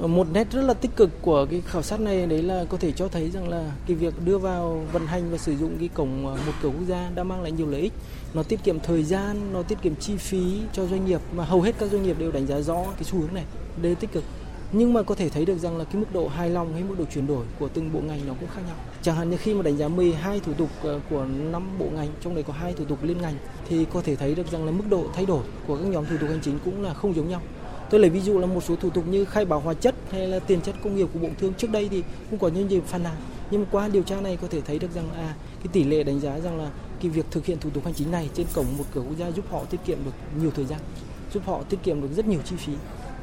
Ờ, 0.00 0.06
một 0.06 0.26
nét 0.32 0.46
rất 0.52 0.62
là 0.62 0.74
tích 0.74 0.90
cực 0.96 1.10
của 1.22 1.46
cái 1.50 1.62
khảo 1.66 1.82
sát 1.82 2.00
này 2.00 2.26
đấy 2.26 2.42
là 2.42 2.64
có 2.68 2.76
thể 2.78 2.92
cho 2.92 3.08
thấy 3.08 3.30
rằng 3.30 3.48
là 3.48 3.72
cái 3.86 3.96
việc 3.96 4.14
đưa 4.24 4.38
vào 4.38 4.86
vận 4.92 5.06
hành 5.06 5.30
và 5.30 5.38
sử 5.38 5.56
dụng 5.56 5.76
cái 5.78 5.88
cổng 5.88 6.26
à, 6.26 6.42
một 6.46 6.52
cửa 6.62 6.68
quốc 6.68 6.86
gia 6.88 7.10
đã 7.14 7.24
mang 7.24 7.42
lại 7.42 7.52
nhiều 7.52 7.66
lợi 7.66 7.80
ích. 7.80 7.92
Nó 8.34 8.42
tiết 8.42 8.64
kiệm 8.64 8.80
thời 8.80 9.04
gian, 9.04 9.52
nó 9.52 9.62
tiết 9.62 9.78
kiệm 9.82 9.96
chi 9.96 10.16
phí 10.16 10.60
cho 10.72 10.86
doanh 10.86 11.06
nghiệp 11.06 11.20
mà 11.32 11.44
hầu 11.44 11.60
hết 11.60 11.74
các 11.78 11.90
doanh 11.90 12.02
nghiệp 12.02 12.16
đều 12.18 12.32
đánh 12.32 12.46
giá 12.46 12.60
rõ 12.60 12.84
cái 12.84 13.04
xu 13.04 13.18
hướng 13.18 13.34
này. 13.34 13.44
Đây 13.82 13.94
tích 13.94 14.12
cực 14.12 14.24
nhưng 14.72 14.92
mà 14.92 15.02
có 15.02 15.14
thể 15.14 15.28
thấy 15.28 15.44
được 15.44 15.58
rằng 15.58 15.76
là 15.76 15.84
cái 15.84 15.94
mức 15.94 16.06
độ 16.12 16.28
hài 16.28 16.50
lòng 16.50 16.72
hay 16.72 16.82
mức 16.82 16.94
độ 16.98 17.04
chuyển 17.14 17.26
đổi 17.26 17.46
của 17.58 17.68
từng 17.68 17.92
bộ 17.92 18.00
ngành 18.00 18.20
nó 18.26 18.34
cũng 18.40 18.48
khác 18.54 18.60
nhau. 18.66 18.76
Chẳng 19.02 19.16
hạn 19.16 19.30
như 19.30 19.36
khi 19.36 19.54
mà 19.54 19.62
đánh 19.62 19.76
giá 19.76 19.88
12 19.88 20.40
thủ 20.40 20.52
tục 20.52 20.68
ờ, 20.82 21.00
của 21.10 21.24
năm 21.24 21.78
bộ 21.78 21.86
ngành, 21.94 22.08
trong 22.20 22.34
đấy 22.34 22.44
có 22.44 22.52
hai 22.52 22.72
thủ 22.72 22.84
tục 22.84 22.98
liên 23.02 23.20
ngành, 23.20 23.34
thì 23.68 23.86
có 23.92 24.02
thể 24.02 24.16
thấy 24.16 24.34
được 24.34 24.50
rằng 24.52 24.64
là 24.64 24.72
mức 24.72 24.84
độ 24.90 25.04
thay 25.14 25.26
đổi 25.26 25.42
của 25.66 25.76
các 25.76 25.84
nhóm 25.84 26.06
thủ 26.06 26.16
tục 26.20 26.28
hành 26.28 26.40
chính 26.42 26.58
cũng 26.64 26.82
là 26.82 26.94
không 26.94 27.14
giống 27.14 27.28
nhau. 27.28 27.40
Tôi 27.90 28.00
lấy 28.00 28.10
ví 28.10 28.20
dụ 28.20 28.38
là 28.38 28.46
một 28.46 28.64
số 28.64 28.76
thủ 28.76 28.90
tục 28.90 29.04
như 29.06 29.24
khai 29.24 29.44
báo 29.44 29.60
hóa 29.60 29.74
chất 29.74 29.94
hay 30.10 30.28
là 30.28 30.38
tiền 30.38 30.60
chất 30.60 30.74
công 30.84 30.96
nghiệp 30.96 31.08
của 31.12 31.18
bộ 31.18 31.28
thương 31.38 31.54
trước 31.54 31.70
đây 31.70 31.88
thì 31.88 32.04
cũng 32.30 32.38
có 32.38 32.48
những 32.48 32.70
gì 32.70 32.80
phàn 32.86 33.02
nàn. 33.02 33.16
Nhưng 33.50 33.66
qua 33.70 33.88
điều 33.88 34.02
tra 34.02 34.20
này 34.20 34.36
có 34.36 34.48
thể 34.50 34.60
thấy 34.60 34.78
được 34.78 34.94
rằng 34.94 35.10
à 35.14 35.34
cái 35.58 35.68
tỷ 35.72 35.84
lệ 35.84 36.02
đánh 36.02 36.20
giá 36.20 36.40
rằng 36.40 36.58
là 36.58 36.70
cái 37.00 37.10
việc 37.10 37.26
thực 37.30 37.46
hiện 37.46 37.58
thủ 37.60 37.70
tục 37.70 37.84
hành 37.84 37.94
chính 37.94 38.10
này 38.10 38.30
trên 38.34 38.46
cổng 38.54 38.66
một 38.78 38.84
cửa 38.94 39.00
quốc 39.00 39.16
gia 39.18 39.30
giúp 39.30 39.44
họ 39.50 39.64
tiết 39.64 39.78
kiệm 39.84 39.98
được 40.04 40.10
nhiều 40.40 40.50
thời 40.56 40.64
gian, 40.64 40.80
giúp 41.34 41.42
họ 41.46 41.62
tiết 41.68 41.82
kiệm 41.82 42.00
được 42.00 42.08
rất 42.16 42.26
nhiều 42.26 42.40
chi 42.44 42.56
phí 42.56 42.72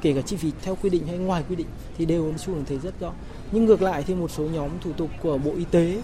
kể 0.05 0.13
cả 0.13 0.21
chi 0.21 0.35
phí 0.35 0.51
theo 0.61 0.77
quy 0.81 0.89
định 0.89 1.07
hay 1.07 1.17
ngoài 1.17 1.43
quy 1.49 1.55
định 1.55 1.67
thì 1.97 2.05
đều 2.05 2.33
xu 2.37 2.53
hướng 2.53 2.65
thấy 2.65 2.79
rất 2.79 2.99
rõ. 2.99 3.11
Nhưng 3.51 3.65
ngược 3.65 3.81
lại 3.81 4.03
thì 4.07 4.15
một 4.15 4.31
số 4.31 4.43
nhóm 4.43 4.69
thủ 4.81 4.91
tục 4.97 5.09
của 5.21 5.37
bộ 5.37 5.51
y 5.57 5.65
tế 5.71 6.01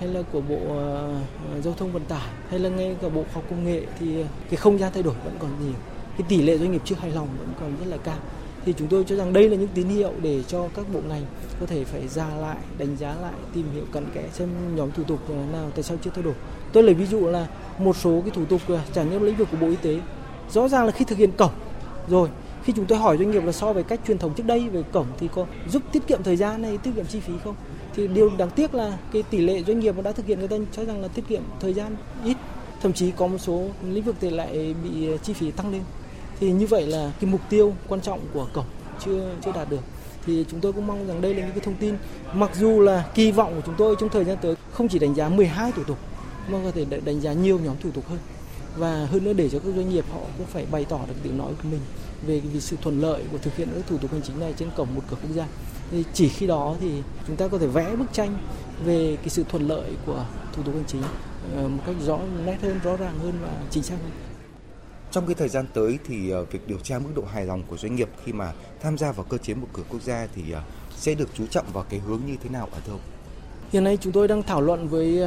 hay 0.00 0.08
là 0.08 0.22
của 0.32 0.40
bộ 0.40 0.56
uh, 0.56 1.64
giao 1.64 1.74
thông 1.74 1.92
vận 1.92 2.04
tải 2.04 2.28
hay 2.48 2.58
là 2.58 2.68
ngay 2.68 2.96
cả 3.02 3.08
bộ 3.08 3.22
khoa 3.22 3.34
học 3.34 3.44
công 3.50 3.64
nghệ 3.64 3.82
thì 3.98 4.24
cái 4.50 4.56
không 4.56 4.78
gian 4.78 4.92
thay 4.94 5.02
đổi 5.02 5.14
vẫn 5.24 5.36
còn 5.38 5.50
nhiều. 5.64 5.74
Cái 6.18 6.26
tỷ 6.28 6.42
lệ 6.42 6.58
doanh 6.58 6.72
nghiệp 6.72 6.82
chưa 6.84 6.94
hài 6.94 7.10
lòng 7.10 7.28
vẫn 7.38 7.48
còn 7.60 7.76
rất 7.80 7.86
là 7.86 7.96
cao. 7.96 8.16
Thì 8.64 8.74
chúng 8.78 8.88
tôi 8.88 9.04
cho 9.04 9.16
rằng 9.16 9.32
đây 9.32 9.48
là 9.48 9.56
những 9.56 9.68
tín 9.74 9.88
hiệu 9.88 10.12
để 10.22 10.42
cho 10.42 10.68
các 10.74 10.86
bộ 10.92 11.00
ngành 11.08 11.22
có 11.60 11.66
thể 11.66 11.84
phải 11.84 12.08
ra 12.08 12.28
lại 12.40 12.56
đánh 12.78 12.96
giá 12.96 13.14
lại 13.22 13.32
tìm 13.54 13.66
hiểu 13.74 13.84
cặn 13.92 14.04
kẽ 14.14 14.28
xem 14.32 14.48
nhóm 14.76 14.90
thủ 14.90 15.02
tục 15.02 15.18
ờ, 15.28 15.34
nào 15.52 15.70
tại 15.74 15.82
sao 15.82 15.96
chưa 16.04 16.10
thay 16.14 16.22
đổi. 16.22 16.34
Tôi 16.72 16.82
lấy 16.82 16.94
ví 16.94 17.06
dụ 17.06 17.26
là 17.26 17.46
một 17.78 17.96
số 17.96 18.20
cái 18.20 18.30
thủ 18.30 18.44
tục 18.44 18.60
chẳng 18.94 19.10
như 19.10 19.18
lĩnh 19.18 19.36
vực 19.36 19.48
của 19.50 19.56
bộ 19.60 19.66
y 19.66 19.76
tế. 19.76 20.00
Rõ 20.50 20.68
ràng 20.68 20.86
là 20.86 20.90
khi 20.90 21.04
thực 21.04 21.18
hiện 21.18 21.32
cổng 21.32 21.52
rồi 22.08 22.28
khi 22.64 22.72
chúng 22.76 22.86
tôi 22.86 22.98
hỏi 22.98 23.16
doanh 23.18 23.30
nghiệp 23.30 23.44
là 23.44 23.52
so 23.52 23.72
với 23.72 23.82
cách 23.82 24.00
truyền 24.06 24.18
thống 24.18 24.34
trước 24.34 24.46
đây 24.46 24.68
về 24.68 24.82
cổng 24.92 25.06
thì 25.18 25.28
có 25.34 25.46
giúp 25.68 25.82
tiết 25.92 26.06
kiệm 26.06 26.22
thời 26.22 26.36
gian 26.36 26.62
hay 26.62 26.78
tiết 26.78 26.90
kiệm 26.96 27.06
chi 27.06 27.20
phí 27.20 27.32
không? 27.44 27.54
Thì 27.94 28.08
điều 28.08 28.30
đáng 28.38 28.50
tiếc 28.50 28.74
là 28.74 28.98
cái 29.12 29.22
tỷ 29.22 29.38
lệ 29.38 29.62
doanh 29.62 29.80
nghiệp 29.80 29.96
mà 29.96 30.02
đã 30.02 30.12
thực 30.12 30.26
hiện 30.26 30.38
người 30.38 30.48
ta 30.48 30.56
cho 30.72 30.84
rằng 30.84 31.02
là 31.02 31.08
tiết 31.08 31.28
kiệm 31.28 31.42
thời 31.60 31.74
gian 31.74 31.96
ít, 32.24 32.36
thậm 32.82 32.92
chí 32.92 33.10
có 33.10 33.26
một 33.26 33.38
số 33.38 33.68
lĩnh 33.88 34.04
vực 34.04 34.16
thì 34.20 34.30
lại 34.30 34.74
bị 34.84 35.08
chi 35.22 35.32
phí 35.32 35.50
tăng 35.50 35.72
lên. 35.72 35.82
Thì 36.40 36.52
như 36.52 36.66
vậy 36.66 36.86
là 36.86 37.12
cái 37.20 37.30
mục 37.30 37.40
tiêu 37.48 37.74
quan 37.88 38.00
trọng 38.00 38.20
của 38.32 38.46
cổng 38.52 38.64
chưa 39.04 39.34
chưa 39.44 39.52
đạt 39.52 39.70
được. 39.70 39.80
Thì 40.26 40.44
chúng 40.50 40.60
tôi 40.60 40.72
cũng 40.72 40.86
mong 40.86 41.06
rằng 41.06 41.20
đây 41.20 41.34
là 41.34 41.40
những 41.40 41.50
cái 41.50 41.60
thông 41.60 41.74
tin. 41.74 41.94
Mặc 42.34 42.50
dù 42.54 42.80
là 42.80 43.04
kỳ 43.14 43.30
vọng 43.30 43.54
của 43.54 43.62
chúng 43.66 43.74
tôi 43.78 43.96
trong 44.00 44.08
thời 44.08 44.24
gian 44.24 44.38
tới 44.42 44.54
không 44.72 44.88
chỉ 44.88 44.98
đánh 44.98 45.14
giá 45.14 45.28
12 45.28 45.72
thủ 45.72 45.84
tục, 45.84 45.98
mà 46.48 46.58
có 46.64 46.70
thể 46.70 46.84
đánh 47.04 47.20
giá 47.20 47.32
nhiều 47.32 47.58
nhóm 47.58 47.76
thủ 47.82 47.90
tục 47.90 48.08
hơn. 48.08 48.18
Và 48.76 49.06
hơn 49.10 49.24
nữa 49.24 49.32
để 49.32 49.48
cho 49.48 49.58
các 49.58 49.74
doanh 49.76 49.90
nghiệp 49.90 50.04
họ 50.12 50.20
cũng 50.38 50.46
phải 50.46 50.66
bày 50.70 50.84
tỏ 50.84 51.00
được 51.08 51.14
tiếng 51.22 51.38
nói 51.38 51.52
của 51.62 51.68
mình 51.68 51.80
về 52.26 52.40
vì 52.40 52.60
sự 52.60 52.76
thuận 52.82 53.00
lợi 53.00 53.22
của 53.32 53.38
thực 53.38 53.56
hiện 53.56 53.68
các 53.74 53.86
thủ 53.86 53.98
tục 53.98 54.12
hành 54.12 54.22
chính 54.22 54.40
này 54.40 54.54
trên 54.56 54.68
cổng 54.76 54.94
một 54.94 55.02
cửa 55.10 55.16
quốc 55.22 55.30
gia 55.34 55.46
thì 55.90 56.04
chỉ 56.12 56.28
khi 56.28 56.46
đó 56.46 56.76
thì 56.80 57.02
chúng 57.26 57.36
ta 57.36 57.48
có 57.48 57.58
thể 57.58 57.66
vẽ 57.66 57.96
bức 57.96 58.12
tranh 58.12 58.38
về 58.84 59.16
cái 59.16 59.28
sự 59.28 59.44
thuận 59.48 59.68
lợi 59.68 59.90
của 60.06 60.26
thủ 60.52 60.62
tục 60.62 60.74
hành 60.74 60.84
chính 60.86 61.02
ờ, 61.56 61.68
một 61.68 61.82
cách 61.86 61.96
rõ 62.00 62.18
nét 62.46 62.58
hơn 62.62 62.80
rõ 62.84 62.96
ràng 62.96 63.18
hơn 63.18 63.32
và 63.42 63.48
chính 63.70 63.82
xác 63.82 63.96
hơn. 64.02 64.10
Trong 65.10 65.26
cái 65.26 65.34
thời 65.34 65.48
gian 65.48 65.66
tới 65.74 65.98
thì 66.06 66.30
ờ, 66.30 66.44
việc 66.44 66.68
điều 66.68 66.78
tra 66.78 66.98
mức 66.98 67.10
độ 67.14 67.22
hài 67.32 67.46
lòng 67.46 67.62
của 67.68 67.76
doanh 67.76 67.96
nghiệp 67.96 68.08
khi 68.24 68.32
mà 68.32 68.52
tham 68.80 68.98
gia 68.98 69.12
vào 69.12 69.26
cơ 69.28 69.38
chế 69.38 69.54
một 69.54 69.66
cửa 69.72 69.82
quốc 69.88 70.02
gia 70.02 70.26
thì 70.34 70.52
ờ, 70.52 70.62
sẽ 70.96 71.14
được 71.14 71.28
chú 71.34 71.46
trọng 71.46 71.66
vào 71.72 71.84
cái 71.88 72.00
hướng 72.00 72.20
như 72.26 72.36
thế 72.42 72.50
nào 72.50 72.68
ở 72.72 72.78
đâu? 72.86 72.98
Hiện 73.72 73.84
nay 73.84 73.98
chúng 74.00 74.12
tôi 74.12 74.28
đang 74.28 74.42
thảo 74.42 74.60
luận 74.60 74.88
với 74.88 75.22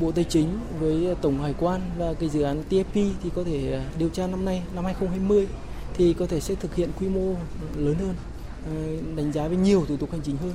Bộ 0.00 0.12
Tài 0.12 0.24
chính 0.24 0.58
với 0.80 1.14
Tổng 1.22 1.42
Hải 1.42 1.54
quan 1.58 1.80
và 1.98 2.14
cái 2.14 2.28
dự 2.28 2.42
án 2.42 2.62
TFP 2.70 3.10
thì 3.22 3.30
có 3.34 3.44
thể 3.44 3.80
điều 3.98 4.08
tra 4.08 4.26
năm 4.26 4.44
nay 4.44 4.62
năm 4.74 4.84
2020 4.84 5.46
thì 5.94 6.14
có 6.14 6.26
thể 6.26 6.40
sẽ 6.40 6.54
thực 6.54 6.74
hiện 6.74 6.90
quy 7.00 7.08
mô 7.08 7.34
lớn 7.76 7.94
hơn 7.94 8.14
ờ, 8.66 8.72
đánh 9.16 9.32
giá 9.32 9.48
với 9.48 9.56
nhiều 9.56 9.84
thủ 9.88 9.96
tục 9.96 10.12
hành 10.12 10.20
chính 10.24 10.36
hơn. 10.36 10.54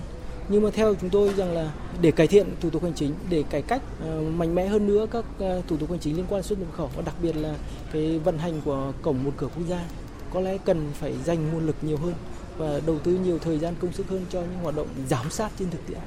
Nhưng 0.50 0.63
mà 0.63 0.70
theo 0.74 0.96
chúng 1.02 1.10
tôi 1.10 1.34
rằng 1.34 1.52
là 1.52 1.72
để 2.02 2.12
cải 2.12 2.28
thiện 2.28 2.48
thủ 2.62 2.70
tục 2.70 2.84
hành 2.84 2.94
chính, 2.94 3.13
để 3.30 3.44
cải 3.50 3.62
cách 3.62 3.82
ờ, 4.02 4.22
mạnh 4.22 4.56
mẽ 4.56 4.68
hơn 4.68 4.88
nữa 4.88 5.06
các 5.12 5.25
ờ, 5.40 5.62
thủ 5.68 5.78
tục 5.78 5.90
hành 5.90 6.00
chính 6.00 6.16
liên 6.16 6.25
quan 6.30 6.44
xuất 6.44 6.60
nhập 6.60 6.68
khẩu, 6.74 6.90
và 6.96 7.02
đặc 7.02 7.16
biệt 7.22 7.36
là 7.36 7.56
cái 7.94 8.20
vận 8.20 8.38
hành 8.38 8.62
của 8.66 8.94
cổng 9.02 9.24
một 9.24 9.32
cửa 9.38 9.48
quốc 9.56 9.63
gia, 9.70 9.86
có 10.34 10.40
lẽ 10.40 10.58
cần 10.66 10.92
phải 10.94 11.13
dành 11.25 11.52
nguồn 11.54 11.66
lực 11.66 11.75
nhiều 11.82 11.98
hơn 11.98 12.13
và 12.58 12.82
đầu 12.86 13.00
tư 13.00 13.20
nhiều 13.25 13.40
thời 13.40 13.60
gian 13.60 13.74
công 13.80 13.94
sức 13.94 14.10
hơn 14.10 14.25
cho 14.30 14.42
những 14.42 14.60
hoạt 14.63 14.75
động 14.75 14.88
giám 15.10 15.30
sát 15.30 15.52
trên 15.60 15.70
thực 15.70 15.88
tiễn, 15.88 15.98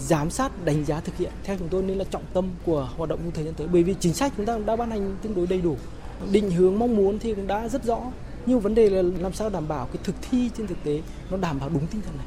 giám 0.00 0.30
sát, 0.30 0.64
đánh 0.64 0.84
giá 0.84 1.00
thực 1.00 1.16
hiện. 1.16 1.32
Theo 1.44 1.56
chúng 1.58 1.68
tôi 1.68 1.82
nên 1.82 1.98
là 1.98 2.04
trọng 2.04 2.24
tâm 2.32 2.48
của 2.66 2.88
hoạt 2.96 3.10
động 3.10 3.18
trong 3.22 3.30
thời 3.30 3.44
gian 3.44 3.54
tới, 3.54 3.66
bởi 3.72 3.82
vì 3.82 3.94
chính 4.00 4.14
sách 4.14 4.32
chúng 4.36 4.46
ta 4.46 4.58
đã 4.58 4.76
ban 4.76 4.90
hành 4.90 5.16
tương 5.22 5.34
đối 5.34 5.46
đầy 5.46 5.60
đủ. 5.60 5.76
Định 6.32 6.50
hướng 6.50 6.78
mong 6.78 6.96
muốn 6.96 7.18
thì 7.18 7.34
cũng 7.34 7.46
đã 7.46 7.68
rất 7.68 7.84
rõ 7.84 8.00
nhưng 8.46 8.60
vấn 8.60 8.74
đề 8.74 8.90
là 8.90 9.02
làm 9.18 9.32
sao 9.32 9.50
đảm 9.50 9.68
bảo 9.68 9.86
cái 9.86 10.02
thực 10.04 10.14
thi 10.30 10.50
trên 10.56 10.66
thực 10.66 10.84
tế 10.84 11.02
nó 11.30 11.36
đảm 11.36 11.60
bảo 11.60 11.68
đúng 11.68 11.86
tinh 11.86 12.00
thần 12.00 12.16
này? 12.16 12.26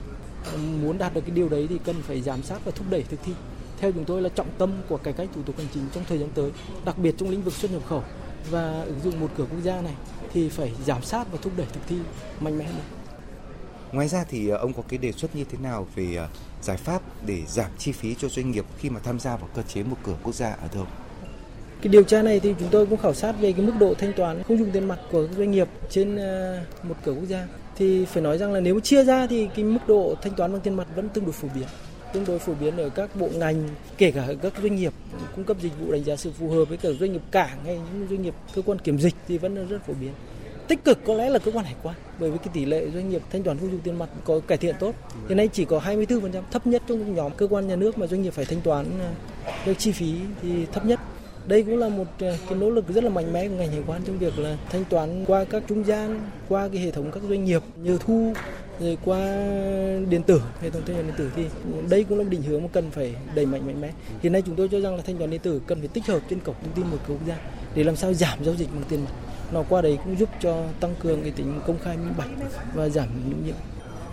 Muốn 0.82 0.98
đạt 0.98 1.14
được 1.14 1.22
cái 1.22 1.32
điều 1.32 1.50
đấy 1.50 1.68
thì 1.70 1.80
cần 1.86 1.96
phải 2.02 2.22
giám 2.22 2.44
sát 2.44 2.66
và 2.66 2.72
thúc 2.76 2.88
đẩy 2.90 3.04
thực 3.04 3.20
thi. 3.24 3.34
Theo 3.80 3.92
chúng 3.92 4.06
tôi 4.06 4.22
là 4.22 4.30
trọng 4.30 4.50
tâm 4.58 4.72
của 4.90 4.98
cải 4.98 5.14
cách 5.14 5.30
thủ 5.36 5.42
tục 5.46 5.58
hành 5.58 5.68
chính 5.74 5.84
trong 5.94 6.04
thời 6.08 6.18
gian 6.18 6.30
tới, 6.36 6.52
đặc 6.86 6.98
biệt 6.98 7.16
trong 7.18 7.30
lĩnh 7.30 7.42
vực 7.42 7.54
xuất 7.54 7.72
nhập 7.72 7.82
khẩu. 7.86 8.04
Và 8.52 8.82
ứng 8.82 9.00
dụng 9.04 9.20
một 9.20 9.30
cửa 9.38 9.46
quốc 9.52 9.60
gia 9.64 9.82
này 9.82 9.94
thì 10.34 10.50
phải 10.50 10.72
giám 10.86 11.02
sát 11.04 11.28
và 11.32 11.38
thúc 11.42 11.54
đẩy 11.58 11.68
thực 11.74 11.82
thi 11.88 11.98
mạnh 12.40 12.58
mẽ 12.58 12.66
hơn. 12.66 12.82
Ngoài 13.92 14.08
ra 14.08 14.24
thì 14.30 14.50
ờ, 14.50 14.58
ông 14.58 14.74
có 14.74 14.84
cái 14.88 14.98
đề 14.98 15.12
xuất 15.12 15.36
như 15.36 15.44
thế 15.44 15.58
nào 15.58 15.88
về 15.96 16.16
ờ, 16.16 16.28
giải 16.62 16.78
pháp 16.78 17.02
để 17.26 17.44
giảm 17.48 17.72
chi 17.78 17.92
phí 17.92 18.16
cho 18.16 18.28
doanh 18.28 18.52
nghiệp 18.52 18.66
khi 18.78 18.90
mà 18.90 19.00
tham 19.00 19.20
gia 19.20 19.36
vào 19.38 19.50
cơ 19.56 19.62
chế 19.62 19.84
một 19.84 19.98
cửa 20.04 20.16
quốc 20.24 20.36
gia 20.36 20.48
à, 20.48 20.58
ở 20.62 20.68
đâu? 20.74 20.88
Cái 21.82 21.90
điều 21.90 22.04
tra 22.04 22.22
này 22.22 22.40
thì 22.40 22.56
chúng 22.60 22.70
tôi 22.72 22.86
cũng 22.86 22.98
khảo 22.98 23.14
sát 23.14 23.32
về 23.42 23.52
cái 23.52 23.66
mức 23.66 23.74
độ 23.80 23.94
thanh 23.94 24.14
toán 24.14 24.44
không 24.44 24.58
dùng 24.58 24.72
tiền 24.72 24.88
mặt 24.88 25.00
của 25.12 25.28
các 25.28 25.38
doanh 25.38 25.52
nghiệp 25.52 25.68
trên 25.90 26.16
ờ, 26.16 26.60
một 26.84 26.96
cửa 27.06 27.12
quốc 27.12 27.28
gia. 27.28 27.48
Thì 27.76 28.06
phải 28.06 28.24
nói 28.24 28.38
rằng 28.38 28.54
là 28.54 28.60
nếu 28.60 28.80
chia 28.80 29.04
ra 29.04 29.28
thì 29.28 29.48
cái 29.56 29.66
mức 29.66 29.80
độ 29.88 30.16
thanh 30.22 30.34
toán 30.34 30.52
bằng 30.52 30.62
tiền 30.62 30.76
mặt 30.76 30.88
vẫn 30.96 31.10
tương 31.10 31.24
đối 31.24 31.34
phổ 31.34 31.48
biến, 31.56 31.68
tương 32.14 32.26
đối 32.26 32.40
phổ 32.40 32.54
biến 32.54 32.78
ở 32.78 32.90
các 32.90 33.16
bộ 33.16 33.30
ngành, 33.36 33.70
kể 33.98 34.12
cả 34.12 34.28
các 34.42 34.54
doanh 34.62 34.76
nghiệp 34.76 34.94
cung 35.36 35.46
cấp 35.46 35.58
dịch 35.62 35.80
vụ 35.80 35.92
đánh 35.92 36.04
giá 36.04 36.16
sự 36.16 36.32
phù 36.40 36.50
hợp 36.50 36.66
với 36.66 36.78
cả 36.78 36.90
doanh 37.00 37.12
nghiệp 37.14 37.22
cảng 37.32 37.58
hay 37.66 37.80
những 37.94 38.08
doanh 38.10 38.22
nghiệp 38.22 38.34
cơ 38.56 38.62
quan 38.62 38.80
kiểm 38.80 39.00
dịch 39.00 39.16
thì 39.28 39.38
vẫn 39.38 39.68
rất 39.68 39.86
phổ 39.88 39.94
biến. 39.94 40.12
Tích 40.68 40.84
cực 40.84 41.00
có 41.06 41.14
lẽ 41.14 41.30
là 41.30 41.40
cơ 41.40 41.52
quan 41.52 41.66
hải 41.66 41.76
quan, 41.84 41.96
bởi 42.20 42.32
vì 42.32 42.38
cái 42.38 42.48
tỷ 42.54 42.66
lệ 42.66 42.88
doanh 42.94 43.10
nghiệp 43.10 43.22
thanh 43.32 43.44
toán 43.44 43.58
không 43.58 43.72
dùng 43.72 43.80
tiền 43.80 44.00
mặt 44.00 44.10
có 44.24 44.40
cải 44.48 44.58
thiện 44.58 44.76
tốt. 44.80 44.96
Hiện 45.28 45.38
nay 45.38 45.50
chỉ 45.54 45.66
có 45.66 45.82
24% 45.86 46.42
thấp 46.52 46.68
nhất 46.68 46.84
trong 46.88 47.16
nhóm 47.16 47.32
cơ 47.38 47.48
quan 47.48 47.68
nhà 47.68 47.76
nước 47.76 47.98
mà 47.98 48.08
doanh 48.08 48.22
nghiệp 48.22 48.34
phải 48.34 48.46
thanh 48.46 48.62
toán 48.62 48.86
ờ, 49.00 49.12
các 49.66 49.80
chi 49.80 49.92
phí 49.92 50.16
thì 50.42 50.66
thấp 50.66 50.86
nhất 50.86 51.00
đây 51.48 51.64
cũng 51.64 51.78
là 51.78 51.90
một 51.90 52.06
ờ, 52.20 52.38
cái 52.50 52.60
nỗ 52.60 52.70
lực 52.70 52.88
rất 52.88 53.04
là 53.04 53.10
mạnh 53.10 53.34
mẽ 53.34 53.48
của 53.48 53.56
ngành 53.56 53.72
hải 53.72 53.82
quan 53.88 54.02
trong 54.06 54.18
việc 54.18 54.40
là 54.40 54.58
thanh 54.70 54.86
toán 54.86 55.26
qua 55.26 55.44
các 55.44 55.64
trung 55.68 55.86
gian, 55.86 56.20
qua 56.50 56.70
cái 56.74 56.82
hệ 56.82 56.92
thống 56.92 57.12
các 57.12 57.24
doanh 57.30 57.46
nghiệp 57.46 57.62
như 57.76 57.98
thu, 58.06 58.34
rồi 58.80 58.98
qua 59.06 59.18
điện 60.10 60.24
tử, 60.24 60.42
hệ 60.62 60.70
thống 60.70 60.82
thanh 60.86 60.96
toán 60.96 61.08
điện 61.08 61.16
tử 61.18 61.32
thì 61.36 61.46
đây 61.90 62.04
cũng 62.04 62.18
là 62.18 62.24
một 62.24 62.30
định 62.30 62.42
hướng 62.42 62.62
mà 62.64 62.70
cần 62.74 62.92
phải 62.92 63.16
đẩy 63.36 63.46
mạnh 63.46 63.66
mạnh 63.66 63.82
mẽ. 63.82 63.92
Hiện 64.22 64.32
nay 64.32 64.42
chúng 64.46 64.56
tôi 64.56 64.70
cho 64.72 64.80
rằng 64.82 64.96
là 64.96 65.02
thanh 65.06 65.18
toán 65.18 65.30
điện 65.30 65.40
tử 65.40 65.62
cần 65.68 65.80
phải 65.80 65.88
tích 65.88 66.08
hợp 66.08 66.20
trên 66.30 66.40
cổng 66.40 66.56
thông 66.64 66.74
tin 66.74 66.88
một 66.88 66.98
quốc 67.08 67.20
gia 67.28 67.38
để 67.76 67.84
làm 67.84 67.96
sao 67.96 68.14
giảm 68.14 68.46
giao 68.46 68.56
dịch 68.56 68.70
bằng 68.74 68.84
tiền 68.90 69.04
mặt. 69.04 69.12
Nó 69.52 69.64
qua 69.70 69.82
đấy 69.82 69.98
cũng 70.04 70.20
giúp 70.20 70.30
cho 70.42 70.64
tăng 70.80 70.96
cường 71.00 71.22
cái 71.22 71.32
tính 71.32 71.60
công 71.68 71.80
khai, 71.80 71.98
minh 71.98 72.14
bạch 72.18 72.30
và 72.74 72.90
giảm 72.90 73.08
nhũng 73.30 73.46
nhiễu. 73.46 73.56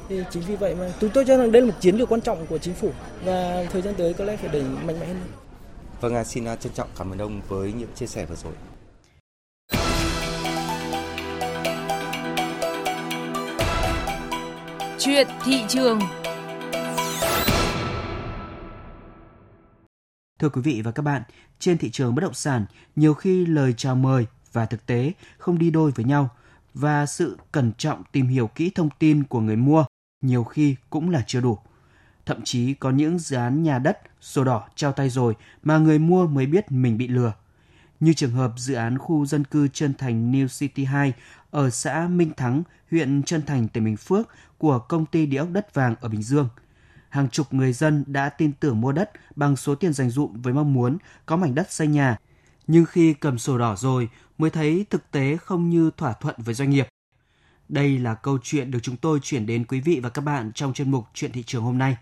Thì 0.09 0.23
chính 0.31 0.43
vì 0.43 0.57
vậy 0.57 0.75
mà 0.75 0.93
chúng 1.01 1.11
tôi 1.11 1.25
cho 1.25 1.37
rằng 1.37 1.53
đây 1.53 1.63
là 1.63 1.69
một 1.69 1.75
chiến 1.81 1.97
lược 1.97 2.09
quan 2.09 2.21
trọng 2.21 2.47
của 2.47 2.59
chính 2.59 2.75
phủ 2.75 2.91
và 3.25 3.67
thời 3.73 3.83
gian 3.83 3.95
tới 3.95 4.15
có 4.15 4.25
lẽ 4.25 4.37
phải 4.37 4.51
đẩy 4.53 4.63
mạnh 4.63 5.01
mẽ 5.01 5.07
hơn 5.07 5.17
Vâng, 6.03 6.25
xin 6.25 6.45
trân 6.61 6.73
trọng 6.73 6.89
cảm 6.99 7.11
ơn 7.11 7.19
ông 7.19 7.41
với 7.49 7.73
những 7.73 7.91
chia 7.95 8.07
sẻ 8.07 8.27
vừa 8.27 8.37
rồi. 8.37 8.53
Chuyện 14.99 15.29
thị 15.45 15.65
trường 15.69 16.01
Thưa 20.39 20.49
quý 20.49 20.63
vị 20.63 20.83
và 20.85 20.91
các 20.91 21.03
bạn, 21.03 21.23
trên 21.59 21.79
thị 21.79 21.91
trường 21.91 22.15
bất 22.15 22.21
động 22.21 22.35
sản, 22.35 22.67
nhiều 22.97 23.15
khi 23.15 23.47
lời 23.47 23.75
chào 23.77 23.95
mời 23.95 24.27
và 24.53 24.67
thực 24.67 24.87
tế 24.87 25.13
không 25.39 25.59
đi 25.59 25.71
đôi 25.71 25.91
với 25.91 26.05
nhau 26.05 26.31
và 26.75 27.07
sự 27.07 27.39
cẩn 27.53 27.73
trọng 27.79 28.03
tìm 28.13 28.27
hiểu 28.27 28.47
kỹ 28.47 28.71
thông 28.75 28.89
tin 28.99 29.25
của 29.25 29.41
người 29.41 29.57
mua 29.57 29.85
nhiều 30.21 30.45
khi 30.45 30.77
cũng 30.91 31.11
là 31.11 31.25
chưa 31.27 31.41
đủ. 31.41 31.59
Thậm 32.33 32.43
chí 32.45 32.75
có 32.75 32.91
những 32.91 33.19
dự 33.19 33.37
án 33.37 33.63
nhà 33.63 33.79
đất, 33.79 33.99
sổ 34.21 34.45
đỏ 34.45 34.69
trao 34.75 34.93
tay 34.93 35.11
rồi 35.11 35.35
mà 35.63 35.79
người 35.79 35.99
mua 35.99 36.27
mới 36.27 36.47
biết 36.47 36.73
mình 36.73 36.99
bị 36.99 37.09
lừa. 37.09 37.33
như 38.01 38.13
trường 38.13 38.31
hợp 38.31 38.53
dự 38.57 38.75
án 38.75 38.99
khu 38.99 39.27
dân 39.27 39.45
cư 39.45 39.69
Trân 39.69 39.95
Thành 39.95 40.33
New 40.33 40.49
City 40.59 40.85
2 40.85 41.13
ở 41.51 41.71
xã 41.71 42.09
Minh 42.09 42.31
Thắng, 42.37 42.63
huyện 42.91 43.23
Trân 43.23 43.43
Thành, 43.43 43.69
tỉnh 43.69 43.85
Bình 43.85 43.97
Phước 43.97 44.29
của 44.59 44.79
công 44.79 45.07
ty 45.07 45.27
địa 45.27 45.37
ốc 45.37 45.49
đất 45.51 45.75
vàng 45.75 45.95
ở 46.01 46.09
Bình 46.09 46.23
Dương. 46.23 46.49
Hàng 47.09 47.29
chục 47.29 47.55
người 47.55 47.73
dân 47.73 48.05
đã 48.07 48.29
tin 48.29 48.53
tưởng 48.53 48.81
mua 48.81 48.93
đất 48.93 49.11
bằng 49.37 49.57
số 49.57 49.75
tiền 49.75 49.93
dành 49.93 50.11
dụm 50.11 50.43
với 50.43 50.53
mong 50.53 50.73
muốn 50.73 50.99
có 51.27 51.37
mảnh 51.37 51.55
đất 51.55 51.73
xây 51.73 51.87
nhà. 51.87 52.17
Nhưng 52.67 52.85
khi 52.85 53.15
cầm 53.15 53.39
sổ 53.39 53.59
đỏ 53.59 53.77
rồi 53.77 54.09
mới 54.39 54.51
thấy 54.51 54.87
thực 54.91 55.11
tế 55.11 55.37
không 55.37 55.71
như 55.71 55.91
thỏa 55.97 56.13
thuận 56.13 56.37
với 56.39 56.55
doanh 56.55 56.71
nghiệp. 56.71 56.89
Đây 57.69 57.99
là 57.99 58.15
câu 58.15 58.39
chuyện 58.43 58.71
được 58.71 58.79
chúng 58.83 58.97
tôi 58.97 59.21
chuyển 59.23 59.47
đến 59.47 59.65
quý 59.65 59.81
vị 59.81 60.01
và 60.03 60.09
các 60.09 60.23
bạn 60.23 60.53
trong 60.55 60.75
chuyên 60.75 60.91
mục 60.91 61.05
Chuyện 61.15 61.33
thị 61.33 61.43
trường 61.47 61.63
hôm 61.63 61.79
nay. 61.79 61.97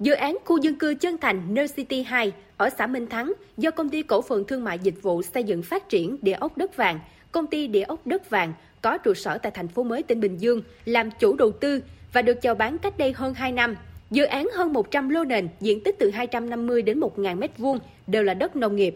Dự 0.00 0.12
án 0.12 0.38
khu 0.44 0.58
dân 0.58 0.74
cư 0.74 0.94
Chân 0.94 1.18
Thành 1.18 1.54
New 1.54 1.66
City 1.66 2.02
2 2.02 2.32
ở 2.56 2.70
xã 2.78 2.86
Minh 2.86 3.06
Thắng 3.06 3.32
do 3.56 3.70
công 3.70 3.88
ty 3.88 4.02
cổ 4.02 4.22
phần 4.22 4.44
thương 4.44 4.64
mại 4.64 4.78
dịch 4.78 5.02
vụ 5.02 5.22
xây 5.22 5.44
dựng 5.44 5.62
phát 5.62 5.88
triển 5.88 6.16
địa 6.22 6.32
ốc 6.32 6.56
đất 6.56 6.76
vàng, 6.76 7.00
công 7.32 7.46
ty 7.46 7.66
địa 7.66 7.82
ốc 7.82 8.06
đất 8.06 8.30
vàng 8.30 8.52
có 8.82 8.98
trụ 8.98 9.14
sở 9.14 9.38
tại 9.38 9.52
thành 9.54 9.68
phố 9.68 9.82
mới 9.82 10.02
tỉnh 10.02 10.20
Bình 10.20 10.36
Dương 10.36 10.62
làm 10.84 11.10
chủ 11.10 11.36
đầu 11.36 11.52
tư 11.52 11.80
và 12.12 12.22
được 12.22 12.42
chào 12.42 12.54
bán 12.54 12.78
cách 12.78 12.98
đây 12.98 13.12
hơn 13.12 13.34
2 13.34 13.52
năm. 13.52 13.76
Dự 14.10 14.24
án 14.24 14.48
hơn 14.54 14.72
100 14.72 15.08
lô 15.08 15.24
nền, 15.24 15.48
diện 15.60 15.80
tích 15.84 15.96
từ 15.98 16.10
250 16.10 16.82
đến 16.82 17.00
1.000 17.00 17.38
m2 17.38 17.78
đều 18.06 18.22
là 18.22 18.34
đất 18.34 18.56
nông 18.56 18.76
nghiệp. 18.76 18.94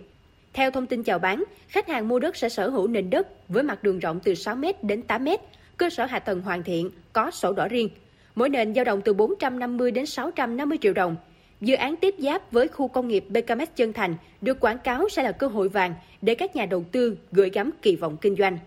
Theo 0.53 0.71
thông 0.71 0.87
tin 0.87 1.03
chào 1.03 1.19
bán, 1.19 1.45
khách 1.69 1.89
hàng 1.89 2.09
mua 2.09 2.19
đất 2.19 2.37
sẽ 2.37 2.49
sở 2.49 2.69
hữu 2.69 2.87
nền 2.87 3.11
đất 3.11 3.49
với 3.49 3.63
mặt 3.63 3.83
đường 3.83 3.99
rộng 3.99 4.21
từ 4.25 4.35
6 4.35 4.57
m 4.57 4.65
đến 4.83 5.03
8 5.03 5.25
m, 5.25 5.29
cơ 5.77 5.91
sở 5.91 6.05
hạ 6.05 6.19
tầng 6.19 6.41
hoàn 6.41 6.63
thiện, 6.63 6.91
có 7.13 7.31
sổ 7.31 7.53
đỏ 7.53 7.69
riêng. 7.69 7.89
Mỗi 8.35 8.49
nền 8.49 8.75
dao 8.75 8.85
động 8.85 9.01
từ 9.05 9.13
450 9.13 9.91
đến 9.91 10.07
650 10.07 10.79
triệu 10.81 10.93
đồng. 10.93 11.17
Dự 11.61 11.75
án 11.75 11.97
tiếp 11.97 12.15
giáp 12.19 12.53
với 12.53 12.69
khu 12.69 12.89
công 12.89 13.09
nghiệp 13.09 13.25
BKMX 13.29 13.69
Chân 13.77 13.93
Thành 13.93 14.15
được 14.41 14.61
quảng 14.61 14.79
cáo 14.79 15.09
sẽ 15.09 15.23
là 15.23 15.33
cơ 15.33 15.47
hội 15.47 15.69
vàng 15.69 15.95
để 16.23 16.35
các 16.35 16.57
nhà 16.57 16.67
đầu 16.67 16.85
tư 16.93 17.17
gửi 17.33 17.51
gắm 17.51 17.71
kỳ 17.83 17.97
vọng 17.97 18.17
kinh 18.21 18.37
doanh. 18.37 18.59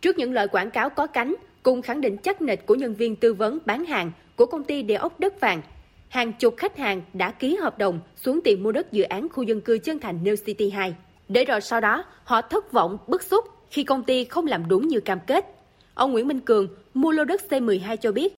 Trước 0.00 0.18
những 0.18 0.32
lời 0.32 0.48
quảng 0.48 0.70
cáo 0.70 0.90
có 0.90 1.06
cánh, 1.06 1.34
cùng 1.62 1.82
khẳng 1.82 2.00
định 2.00 2.16
chắc 2.16 2.42
nịch 2.42 2.66
của 2.66 2.74
nhân 2.74 2.94
viên 2.94 3.16
tư 3.16 3.34
vấn 3.34 3.58
bán 3.66 3.84
hàng 3.84 4.12
của 4.36 4.46
công 4.46 4.64
ty 4.64 4.82
địa 4.82 4.94
ốc 4.94 5.20
đất 5.20 5.40
vàng, 5.40 5.62
hàng 6.08 6.32
chục 6.32 6.54
khách 6.56 6.76
hàng 6.76 7.02
đã 7.12 7.30
ký 7.30 7.56
hợp 7.56 7.78
đồng 7.78 8.00
xuống 8.16 8.40
tiền 8.44 8.62
mua 8.62 8.72
đất 8.72 8.92
dự 8.92 9.02
án 9.02 9.28
khu 9.28 9.42
dân 9.42 9.60
cư 9.60 9.78
Chân 9.78 9.98
Thành 9.98 10.24
New 10.24 10.36
City 10.36 10.70
2. 10.70 10.94
Để 11.28 11.44
rồi 11.44 11.60
sau 11.60 11.80
đó, 11.80 12.04
họ 12.24 12.42
thất 12.42 12.72
vọng, 12.72 12.98
bức 13.06 13.22
xúc 13.22 13.44
khi 13.70 13.84
công 13.84 14.02
ty 14.02 14.24
không 14.24 14.46
làm 14.46 14.68
đúng 14.68 14.88
như 14.88 15.00
cam 15.00 15.18
kết. 15.26 15.46
Ông 15.94 16.12
Nguyễn 16.12 16.28
Minh 16.28 16.40
Cường, 16.40 16.68
mua 16.94 17.10
lô 17.10 17.24
đất 17.24 17.40
C12 17.48 17.96
cho 17.96 18.12
biết. 18.12 18.37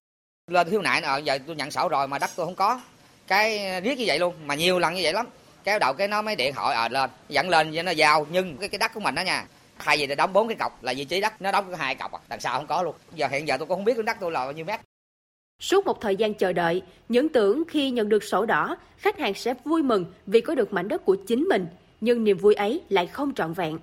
Lên 0.51 0.69
thiếu 0.69 0.81
nại 0.81 1.01
ờ, 1.01 1.17
giờ 1.17 1.37
tôi 1.47 1.55
nhận 1.55 1.71
sổ 1.71 1.87
rồi 1.87 2.07
mà 2.07 2.19
đất 2.19 2.29
tôi 2.35 2.45
không 2.45 2.55
có. 2.55 2.81
Cái 3.27 3.81
riết 3.81 3.97
như 3.97 4.03
vậy 4.07 4.19
luôn, 4.19 4.33
mà 4.45 4.55
nhiều 4.55 4.79
lần 4.79 4.93
như 4.93 4.99
vậy 5.03 5.13
lắm. 5.13 5.27
Cái 5.63 5.79
đầu 5.79 5.93
cái 5.93 6.07
nó 6.07 6.21
mới 6.21 6.35
điện 6.35 6.53
thoại 6.53 6.75
à, 6.75 6.89
lên, 6.89 7.09
dẫn 7.29 7.49
lên 7.49 7.71
cho 7.75 7.83
nó 7.83 7.91
giao, 7.91 8.27
nhưng 8.31 8.57
cái 8.57 8.69
cái 8.69 8.79
đất 8.79 8.93
của 8.93 8.99
mình 8.99 9.15
đó 9.15 9.21
nha. 9.21 9.45
Thay 9.79 9.97
vì 9.97 10.07
là 10.07 10.15
đóng 10.15 10.33
bốn 10.33 10.47
cái 10.47 10.57
cọc 10.59 10.83
là 10.83 10.93
vị 10.97 11.05
trí 11.05 11.21
đất, 11.21 11.41
nó 11.41 11.51
đóng 11.51 11.75
hai 11.75 11.95
cọc 11.95 12.11
à, 12.11 12.19
đằng 12.29 12.39
sau 12.39 12.57
không 12.57 12.67
có 12.67 12.83
luôn. 12.83 12.95
Giờ 13.15 13.27
hiện 13.31 13.47
giờ 13.47 13.57
tôi 13.57 13.67
cũng 13.67 13.77
không 13.77 13.85
biết 13.85 13.93
cái 13.93 14.03
đất 14.03 14.17
tôi 14.19 14.31
là 14.31 14.39
bao 14.39 14.51
nhiêu 14.51 14.65
mét. 14.65 14.79
Suốt 15.59 15.85
một 15.85 16.01
thời 16.01 16.15
gian 16.15 16.33
chờ 16.33 16.53
đợi, 16.53 16.81
những 17.09 17.29
tưởng 17.29 17.63
khi 17.67 17.91
nhận 17.91 18.09
được 18.09 18.23
sổ 18.23 18.45
đỏ, 18.45 18.77
khách 18.97 19.19
hàng 19.19 19.33
sẽ 19.33 19.53
vui 19.65 19.83
mừng 19.83 20.05
vì 20.25 20.41
có 20.41 20.55
được 20.55 20.73
mảnh 20.73 20.87
đất 20.87 21.05
của 21.05 21.15
chính 21.27 21.43
mình, 21.43 21.67
nhưng 22.01 22.23
niềm 22.23 22.37
vui 22.37 22.53
ấy 22.53 22.81
lại 22.89 23.07
không 23.07 23.33
trọn 23.33 23.53
vẹn. 23.53 23.77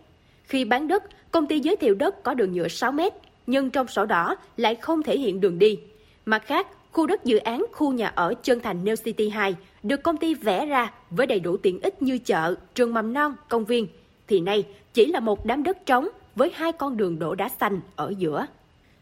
Khi 0.45 0.65
bán 0.65 0.89
đất, 0.89 1.03
công 1.31 1.47
ty 1.47 1.61
giới 1.61 1.77
thiệu 1.77 1.95
đất 1.95 2.23
có 2.23 2.35
đường 2.35 2.53
nhựa 2.53 2.69
6 2.69 2.93
mét, 2.93 3.13
nhưng 3.47 3.71
trong 3.71 3.89
sổ 3.89 4.07
đỏ 4.07 4.37
lại 4.57 4.75
không 4.75 5.03
thể 5.03 5.19
hiện 5.19 5.41
đường 5.41 5.59
đi. 5.59 5.79
Mặt 6.29 6.47
khác, 6.47 6.67
khu 6.93 7.07
đất 7.07 7.25
dự 7.25 7.37
án 7.37 7.67
khu 7.73 7.93
nhà 7.93 8.07
ở 8.07 8.35
Chân 8.43 8.61
Thành 8.61 8.85
New 8.85 8.97
City 8.97 9.29
2 9.29 9.57
được 9.83 10.03
công 10.03 10.17
ty 10.17 10.35
vẽ 10.35 10.67
ra 10.67 10.93
với 11.11 11.27
đầy 11.27 11.41
đủ 11.41 11.57
tiện 11.57 11.81
ích 11.81 12.03
như 12.03 12.19
chợ, 12.19 12.55
trường 12.75 12.95
mầm 12.95 13.13
non, 13.13 13.35
công 13.49 13.65
viên, 13.65 13.87
thì 14.27 14.41
nay 14.41 14.65
chỉ 14.95 15.07
là 15.07 15.21
một 15.21 15.47
đám 15.47 15.63
đất 15.63 15.87
trống 15.87 16.09
với 16.37 16.51
hai 16.55 16.73
con 16.73 16.97
đường 16.97 17.19
đổ 17.19 17.35
đá 17.35 17.49
xanh 17.49 17.81
ở 17.97 18.15
giữa. 18.19 18.47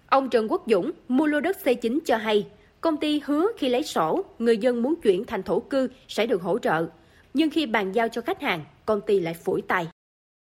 Ông 0.06 0.28
Trần 0.28 0.46
Quốc 0.50 0.62
Dũng, 0.66 0.90
mua 1.08 1.26
lô 1.26 1.40
đất 1.40 1.56
C9 1.64 1.98
cho 2.04 2.16
hay, 2.16 2.46
công 2.80 2.96
ty 2.96 3.20
hứa 3.24 3.46
khi 3.58 3.68
lấy 3.68 3.82
sổ, 3.82 4.24
người 4.38 4.58
dân 4.58 4.82
muốn 4.82 4.94
chuyển 5.02 5.24
thành 5.24 5.42
thổ 5.42 5.60
cư 5.60 5.88
sẽ 6.08 6.26
được 6.26 6.42
hỗ 6.42 6.58
trợ. 6.58 6.86
Nhưng 7.34 7.50
khi 7.50 7.66
bàn 7.66 7.92
giao 7.92 8.08
cho 8.08 8.22
khách 8.22 8.42
hàng, 8.42 8.64
công 8.84 9.00
ty 9.00 9.20
lại 9.20 9.34
phủi 9.34 9.62
tay. 9.62 9.86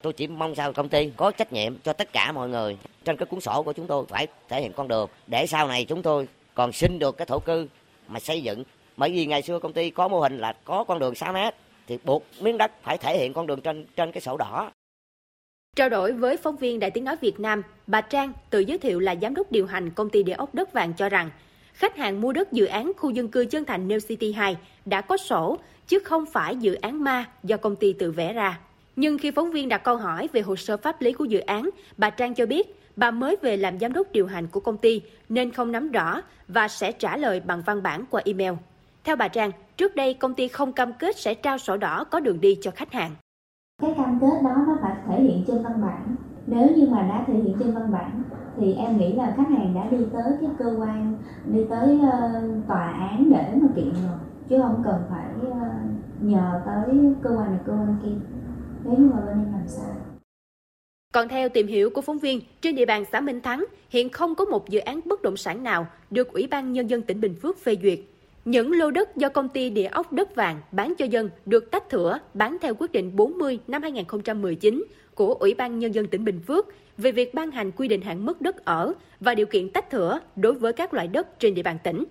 Tôi 0.03 0.13
chỉ 0.13 0.27
mong 0.27 0.55
sao 0.55 0.73
công 0.73 0.89
ty 0.89 1.11
có 1.17 1.31
trách 1.31 1.53
nhiệm 1.53 1.79
cho 1.85 1.93
tất 1.93 2.13
cả 2.13 2.33
mọi 2.33 2.49
người. 2.49 2.79
Trên 3.05 3.17
cái 3.17 3.27
cuốn 3.27 3.41
sổ 3.41 3.63
của 3.63 3.73
chúng 3.73 3.87
tôi 3.87 4.05
phải 4.09 4.27
thể 4.49 4.61
hiện 4.61 4.73
con 4.73 4.89
đường 4.89 5.11
để 5.27 5.47
sau 5.47 5.69
này 5.69 5.85
chúng 5.85 6.03
tôi 6.03 6.29
còn 6.57 6.73
xin 6.73 6.99
được 6.99 7.17
cái 7.17 7.27
thổ 7.27 7.39
cư 7.39 7.67
mà 8.09 8.21
xây 8.21 8.43
dựng. 8.43 8.65
Bởi 8.97 9.11
vì 9.11 9.27
ngày 9.27 9.43
xưa 9.43 9.59
công 9.59 9.73
ty 9.73 9.91
có 9.91 10.09
mô 10.09 10.21
hình 10.21 10.39
là 10.39 10.53
có 10.65 10.85
con 10.85 10.99
đường 10.99 11.15
6 11.15 11.33
mét 11.33 11.55
thì 11.87 11.99
buộc 12.05 12.25
miếng 12.41 12.59
đất 12.59 12.73
phải 12.83 12.99
thể 12.99 13.19
hiện 13.19 13.33
con 13.33 13.47
đường 13.47 13.61
trên 13.61 13.87
trên 13.97 14.13
cái 14.13 14.21
sổ 14.21 14.37
đỏ. 14.37 14.71
Trao 15.77 15.89
đổi 15.89 16.13
với 16.13 16.37
phóng 16.37 16.57
viên 16.57 16.81
Đài 16.81 16.91
Tiếng 16.91 17.05
Nói 17.05 17.17
Việt 17.21 17.41
Nam, 17.41 17.63
bà 17.87 18.01
Trang 18.01 18.33
tự 18.51 18.59
giới 18.59 18.79
thiệu 18.79 19.01
là 19.01 19.15
giám 19.23 19.35
đốc 19.35 19.53
điều 19.53 19.67
hành 19.67 19.91
công 19.91 20.11
ty 20.11 20.23
địa 20.23 20.33
ốc 20.33 20.55
đất 20.55 20.73
vàng 20.73 20.93
cho 20.95 21.09
rằng 21.09 21.31
khách 21.73 21.97
hàng 21.97 22.21
mua 22.21 22.33
đất 22.33 22.53
dự 22.53 22.65
án 22.65 22.93
khu 22.97 23.11
dân 23.11 23.29
cư 23.29 23.45
Chân 23.45 23.65
Thành 23.65 23.89
New 23.89 24.01
City 24.09 24.33
2 24.33 24.57
đã 24.85 25.01
có 25.01 25.17
sổ, 25.17 25.59
chứ 25.89 25.99
không 25.99 26.27
phải 26.27 26.57
dự 26.57 26.75
án 26.75 27.05
ma 27.05 27.25
do 27.43 27.57
công 27.57 27.77
ty 27.77 27.93
tự 27.93 28.11
vẽ 28.13 28.33
ra. 28.33 28.61
Nhưng 28.97 29.19
khi 29.19 29.31
phóng 29.31 29.51
viên 29.51 29.69
đặt 29.69 29.85
câu 29.85 29.97
hỏi 29.97 30.29
về 30.33 30.41
hồ 30.41 30.57
sơ 30.57 30.77
pháp 30.77 31.01
lý 31.01 31.13
của 31.13 31.25
dự 31.25 31.39
án, 31.39 31.71
bà 31.97 32.11
Trang 32.11 32.35
cho 32.35 32.47
biết 32.47 32.81
bà 32.97 33.11
mới 33.11 33.37
về 33.43 33.57
làm 33.57 33.79
giám 33.79 33.93
đốc 33.93 34.13
điều 34.13 34.27
hành 34.27 34.47
của 34.47 34.61
công 34.61 34.79
ty 34.79 35.03
nên 35.29 35.53
không 35.53 35.73
nắm 35.73 35.91
rõ 35.91 36.21
và 36.49 36.69
sẽ 36.69 36.93
trả 36.93 37.17
lời 37.17 37.41
bằng 37.41 37.63
văn 37.67 37.83
bản 37.83 38.05
qua 38.11 38.23
email. 38.25 38.53
Theo 39.05 39.17
bà 39.17 39.29
Trang, 39.29 39.51
trước 39.77 39.97
đây 39.97 40.15
công 40.15 40.35
ty 40.35 40.49
không 40.49 40.73
cam 40.73 40.93
kết 40.93 41.17
sẽ 41.17 41.35
trao 41.35 41.59
sổ 41.59 41.77
đỏ 41.77 42.05
có 42.05 42.21
đường 42.21 42.41
đi 42.41 42.59
cho 42.61 42.71
khách 42.71 42.93
hàng. 42.93 43.11
Cái 43.83 43.95
cam 43.97 44.19
kết 44.21 44.43
đó 44.45 44.55
nó 44.67 44.79
phải 44.83 44.97
thể 45.09 45.23
hiện 45.23 45.45
trên 45.47 45.63
văn 45.63 45.83
bản. 45.83 46.17
Nếu 46.47 46.69
như 46.77 46.89
mà 46.91 47.03
đã 47.03 47.25
thể 47.27 47.35
hiện 47.35 47.57
trên 47.59 47.75
văn 47.75 47.93
bản 47.93 48.23
thì 48.57 48.75
em 48.75 48.99
nghĩ 48.99 49.13
là 49.13 49.35
khách 49.37 49.49
hàng 49.49 49.75
đã 49.75 49.89
đi 49.91 50.05
tới 50.13 50.33
cái 50.41 50.51
cơ 50.59 50.77
quan, 50.79 51.15
đi 51.47 51.61
tới 51.71 51.97
uh, 51.97 52.69
tòa 52.69 52.93
án 52.93 53.31
để 53.31 53.53
mà 53.63 53.69
kiện 53.77 53.93
rồi. 53.93 54.19
Chứ 54.49 54.59
không 54.63 54.83
cần 54.85 55.03
phải 55.11 55.27
uh, 55.51 55.57
nhờ 56.21 56.61
tới 56.67 57.15
cơ 57.23 57.31
quan 57.31 57.51
này 57.51 57.61
cơ 57.67 57.73
quan 57.73 57.97
kia. 58.03 58.36
Nếu 58.87 58.97
như 58.99 59.09
mà 59.15 59.21
bên 59.27 59.39
em 59.39 59.53
làm 59.53 59.69
sai. 59.69 59.91
Còn 61.13 61.29
theo 61.29 61.49
tìm 61.49 61.67
hiểu 61.67 61.91
của 61.91 62.01
phóng 62.01 62.19
viên, 62.19 62.41
trên 62.61 62.77
địa 62.77 62.85
bàn 62.85 63.05
xã 63.13 63.21
Minh 63.21 63.41
Thắng 63.41 63.65
hiện 63.91 64.09
không 64.09 64.35
có 64.35 64.45
một 64.45 64.69
dự 64.69 64.79
án 64.81 65.01
bất 65.05 65.23
động 65.23 65.37
sản 65.37 65.63
nào 65.63 65.87
được 66.11 66.33
Ủy 66.33 66.47
ban 66.47 66.73
Nhân 66.73 66.91
dân 66.91 67.03
tỉnh 67.03 67.21
Bình 67.21 67.35
Phước 67.43 67.59
phê 67.59 67.77
duyệt. 67.83 67.99
Những 68.45 68.73
lô 68.73 68.91
đất 68.91 69.17
do 69.17 69.29
công 69.29 69.49
ty 69.49 69.71
địa 69.71 69.87
ốc 69.87 70.13
đất 70.13 70.35
vàng 70.35 70.61
bán 70.73 70.95
cho 70.99 71.05
dân 71.05 71.31
được 71.47 71.71
tách 71.71 71.89
thửa 71.89 72.19
bán 72.35 72.57
theo 72.61 72.75
quyết 72.75 72.93
định 72.93 73.17
40 73.17 73.59
năm 73.67 73.83
2019 73.83 74.85
của 75.15 75.35
Ủy 75.35 75.55
ban 75.55 75.79
Nhân 75.79 75.95
dân 75.95 76.07
tỉnh 76.07 76.25
Bình 76.25 76.41
Phước 76.47 76.67
về 76.99 77.13
việc 77.13 77.35
ban 77.35 77.51
hành 77.51 77.71
quy 77.73 77.89
định 77.89 78.01
hạn 78.01 78.27
mức 78.27 78.41
đất 78.41 78.65
ở 78.65 78.93
và 79.21 79.35
điều 79.35 79.47
kiện 79.47 79.71
tách 79.71 79.91
thửa 79.91 80.21
đối 80.37 80.53
với 80.53 80.73
các 80.73 80.95
loại 80.95 81.09
đất 81.09 81.39
trên 81.39 81.55
địa 81.55 81.63
bàn 81.63 81.79
tỉnh. 81.85 82.05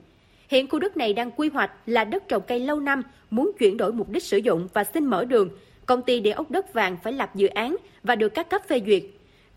Hiện 0.50 0.68
khu 0.68 0.80
đất 0.80 0.98
này 0.98 1.14
đang 1.14 1.32
quy 1.32 1.50
hoạch 1.50 1.72
là 1.86 2.04
đất 2.04 2.28
trồng 2.28 2.44
cây 2.48 2.60
lâu 2.60 2.80
năm, 2.80 3.02
muốn 3.30 3.52
chuyển 3.60 3.78
đổi 3.78 3.94
mục 3.94 4.10
đích 4.10 4.24
sử 4.24 4.38
dụng 4.38 4.68
và 4.74 4.84
xin 4.84 5.06
mở 5.06 5.26
đường. 5.26 5.50
Công 5.86 6.02
ty 6.02 6.20
địa 6.20 6.32
ốc 6.32 6.52
đất 6.52 6.74
vàng 6.74 6.98
phải 7.04 7.14
lập 7.14 7.36
dự 7.36 7.48
án 7.48 7.76
và 8.04 8.16
được 8.16 8.30
các 8.30 8.50
cấp 8.50 8.62
phê 8.68 8.82
duyệt. 8.86 9.04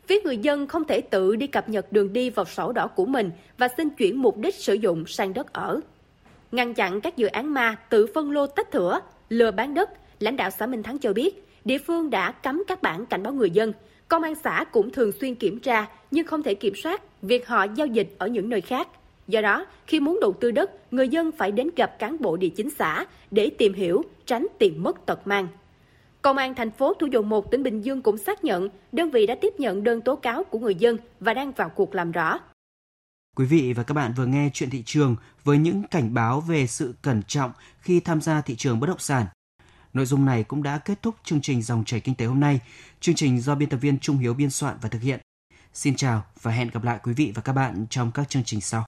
Phía 0.06 0.20
người 0.20 0.36
dân 0.36 0.66
không 0.66 0.84
thể 0.84 1.00
tự 1.00 1.36
đi 1.36 1.46
cập 1.46 1.68
nhật 1.68 1.92
đường 1.92 2.12
đi 2.12 2.30
vào 2.30 2.44
sổ 2.44 2.72
đỏ 2.72 2.86
của 2.86 3.06
mình 3.06 3.30
và 3.58 3.68
xin 3.76 3.90
chuyển 3.90 4.22
mục 4.22 4.36
đích 4.36 4.54
sử 4.54 4.74
dụng 4.74 5.06
sang 5.06 5.34
đất 5.34 5.52
ở. 5.52 5.80
Ngăn 6.52 6.74
chặn 6.74 7.00
các 7.00 7.16
dự 7.16 7.26
án 7.26 7.54
ma 7.54 7.76
tự 7.90 8.06
phân 8.14 8.30
lô 8.30 8.46
tách 8.46 8.70
thửa, 8.70 9.00
lừa 9.28 9.50
bán 9.50 9.74
đất, 9.74 9.90
lãnh 10.20 10.36
đạo 10.36 10.50
xã 10.50 10.66
Minh 10.66 10.82
Thắng 10.82 10.98
cho 10.98 11.12
biết, 11.12 11.44
địa 11.64 11.78
phương 11.78 12.10
đã 12.10 12.32
cấm 12.32 12.62
các 12.66 12.82
bản 12.82 13.06
cảnh 13.06 13.22
báo 13.22 13.32
người 13.32 13.50
dân. 13.50 13.72
Công 14.08 14.22
an 14.22 14.34
xã 14.44 14.64
cũng 14.72 14.90
thường 14.90 15.12
xuyên 15.20 15.34
kiểm 15.34 15.60
tra 15.60 15.86
nhưng 16.10 16.26
không 16.26 16.42
thể 16.42 16.54
kiểm 16.54 16.74
soát 16.74 17.02
việc 17.22 17.48
họ 17.48 17.66
giao 17.74 17.86
dịch 17.86 18.08
ở 18.18 18.26
những 18.26 18.48
nơi 18.48 18.60
khác. 18.60 18.88
Do 19.28 19.40
đó, 19.40 19.66
khi 19.86 20.00
muốn 20.00 20.18
đầu 20.20 20.32
tư 20.32 20.50
đất, 20.50 20.92
người 20.92 21.08
dân 21.08 21.32
phải 21.32 21.52
đến 21.52 21.70
gặp 21.76 21.98
cán 21.98 22.16
bộ 22.20 22.36
địa 22.36 22.48
chính 22.48 22.70
xã 22.70 23.06
để 23.30 23.50
tìm 23.50 23.72
hiểu, 23.72 24.02
tránh 24.26 24.46
tiền 24.58 24.82
mất 24.82 25.06
tật 25.06 25.26
mang. 25.26 25.48
Công 26.22 26.36
an 26.36 26.54
thành 26.54 26.70
phố 26.70 26.94
Thủ 26.94 27.06
Dầu 27.06 27.22
Một, 27.22 27.50
tỉnh 27.50 27.62
Bình 27.62 27.80
Dương 27.80 28.02
cũng 28.02 28.18
xác 28.18 28.44
nhận 28.44 28.68
đơn 28.92 29.10
vị 29.10 29.26
đã 29.26 29.34
tiếp 29.40 29.54
nhận 29.58 29.84
đơn 29.84 30.00
tố 30.00 30.16
cáo 30.16 30.44
của 30.44 30.58
người 30.58 30.74
dân 30.74 30.96
và 31.20 31.34
đang 31.34 31.52
vào 31.52 31.68
cuộc 31.68 31.94
làm 31.94 32.12
rõ. 32.12 32.38
Quý 33.36 33.44
vị 33.44 33.72
và 33.72 33.82
các 33.82 33.94
bạn 33.94 34.12
vừa 34.16 34.26
nghe 34.26 34.50
chuyện 34.54 34.70
thị 34.70 34.82
trường 34.86 35.16
với 35.44 35.58
những 35.58 35.82
cảnh 35.82 36.14
báo 36.14 36.40
về 36.40 36.66
sự 36.66 36.94
cẩn 37.02 37.22
trọng 37.22 37.52
khi 37.80 38.00
tham 38.00 38.20
gia 38.20 38.40
thị 38.40 38.56
trường 38.56 38.80
bất 38.80 38.86
động 38.86 38.98
sản. 38.98 39.26
Nội 39.92 40.06
dung 40.06 40.24
này 40.24 40.44
cũng 40.44 40.62
đã 40.62 40.78
kết 40.78 41.02
thúc 41.02 41.14
chương 41.24 41.40
trình 41.40 41.62
Dòng 41.62 41.84
chảy 41.84 42.00
kinh 42.00 42.14
tế 42.14 42.26
hôm 42.26 42.40
nay. 42.40 42.60
Chương 43.00 43.14
trình 43.14 43.40
do 43.40 43.54
biên 43.54 43.68
tập 43.68 43.76
viên 43.76 43.98
Trung 43.98 44.18
Hiếu 44.18 44.34
biên 44.34 44.50
soạn 44.50 44.76
và 44.82 44.88
thực 44.88 45.02
hiện. 45.02 45.20
Xin 45.72 45.96
chào 45.96 46.24
và 46.42 46.50
hẹn 46.50 46.70
gặp 46.70 46.84
lại 46.84 46.98
quý 47.02 47.12
vị 47.12 47.32
và 47.34 47.42
các 47.42 47.52
bạn 47.52 47.86
trong 47.90 48.10
các 48.12 48.28
chương 48.28 48.44
trình 48.44 48.60
sau. 48.60 48.84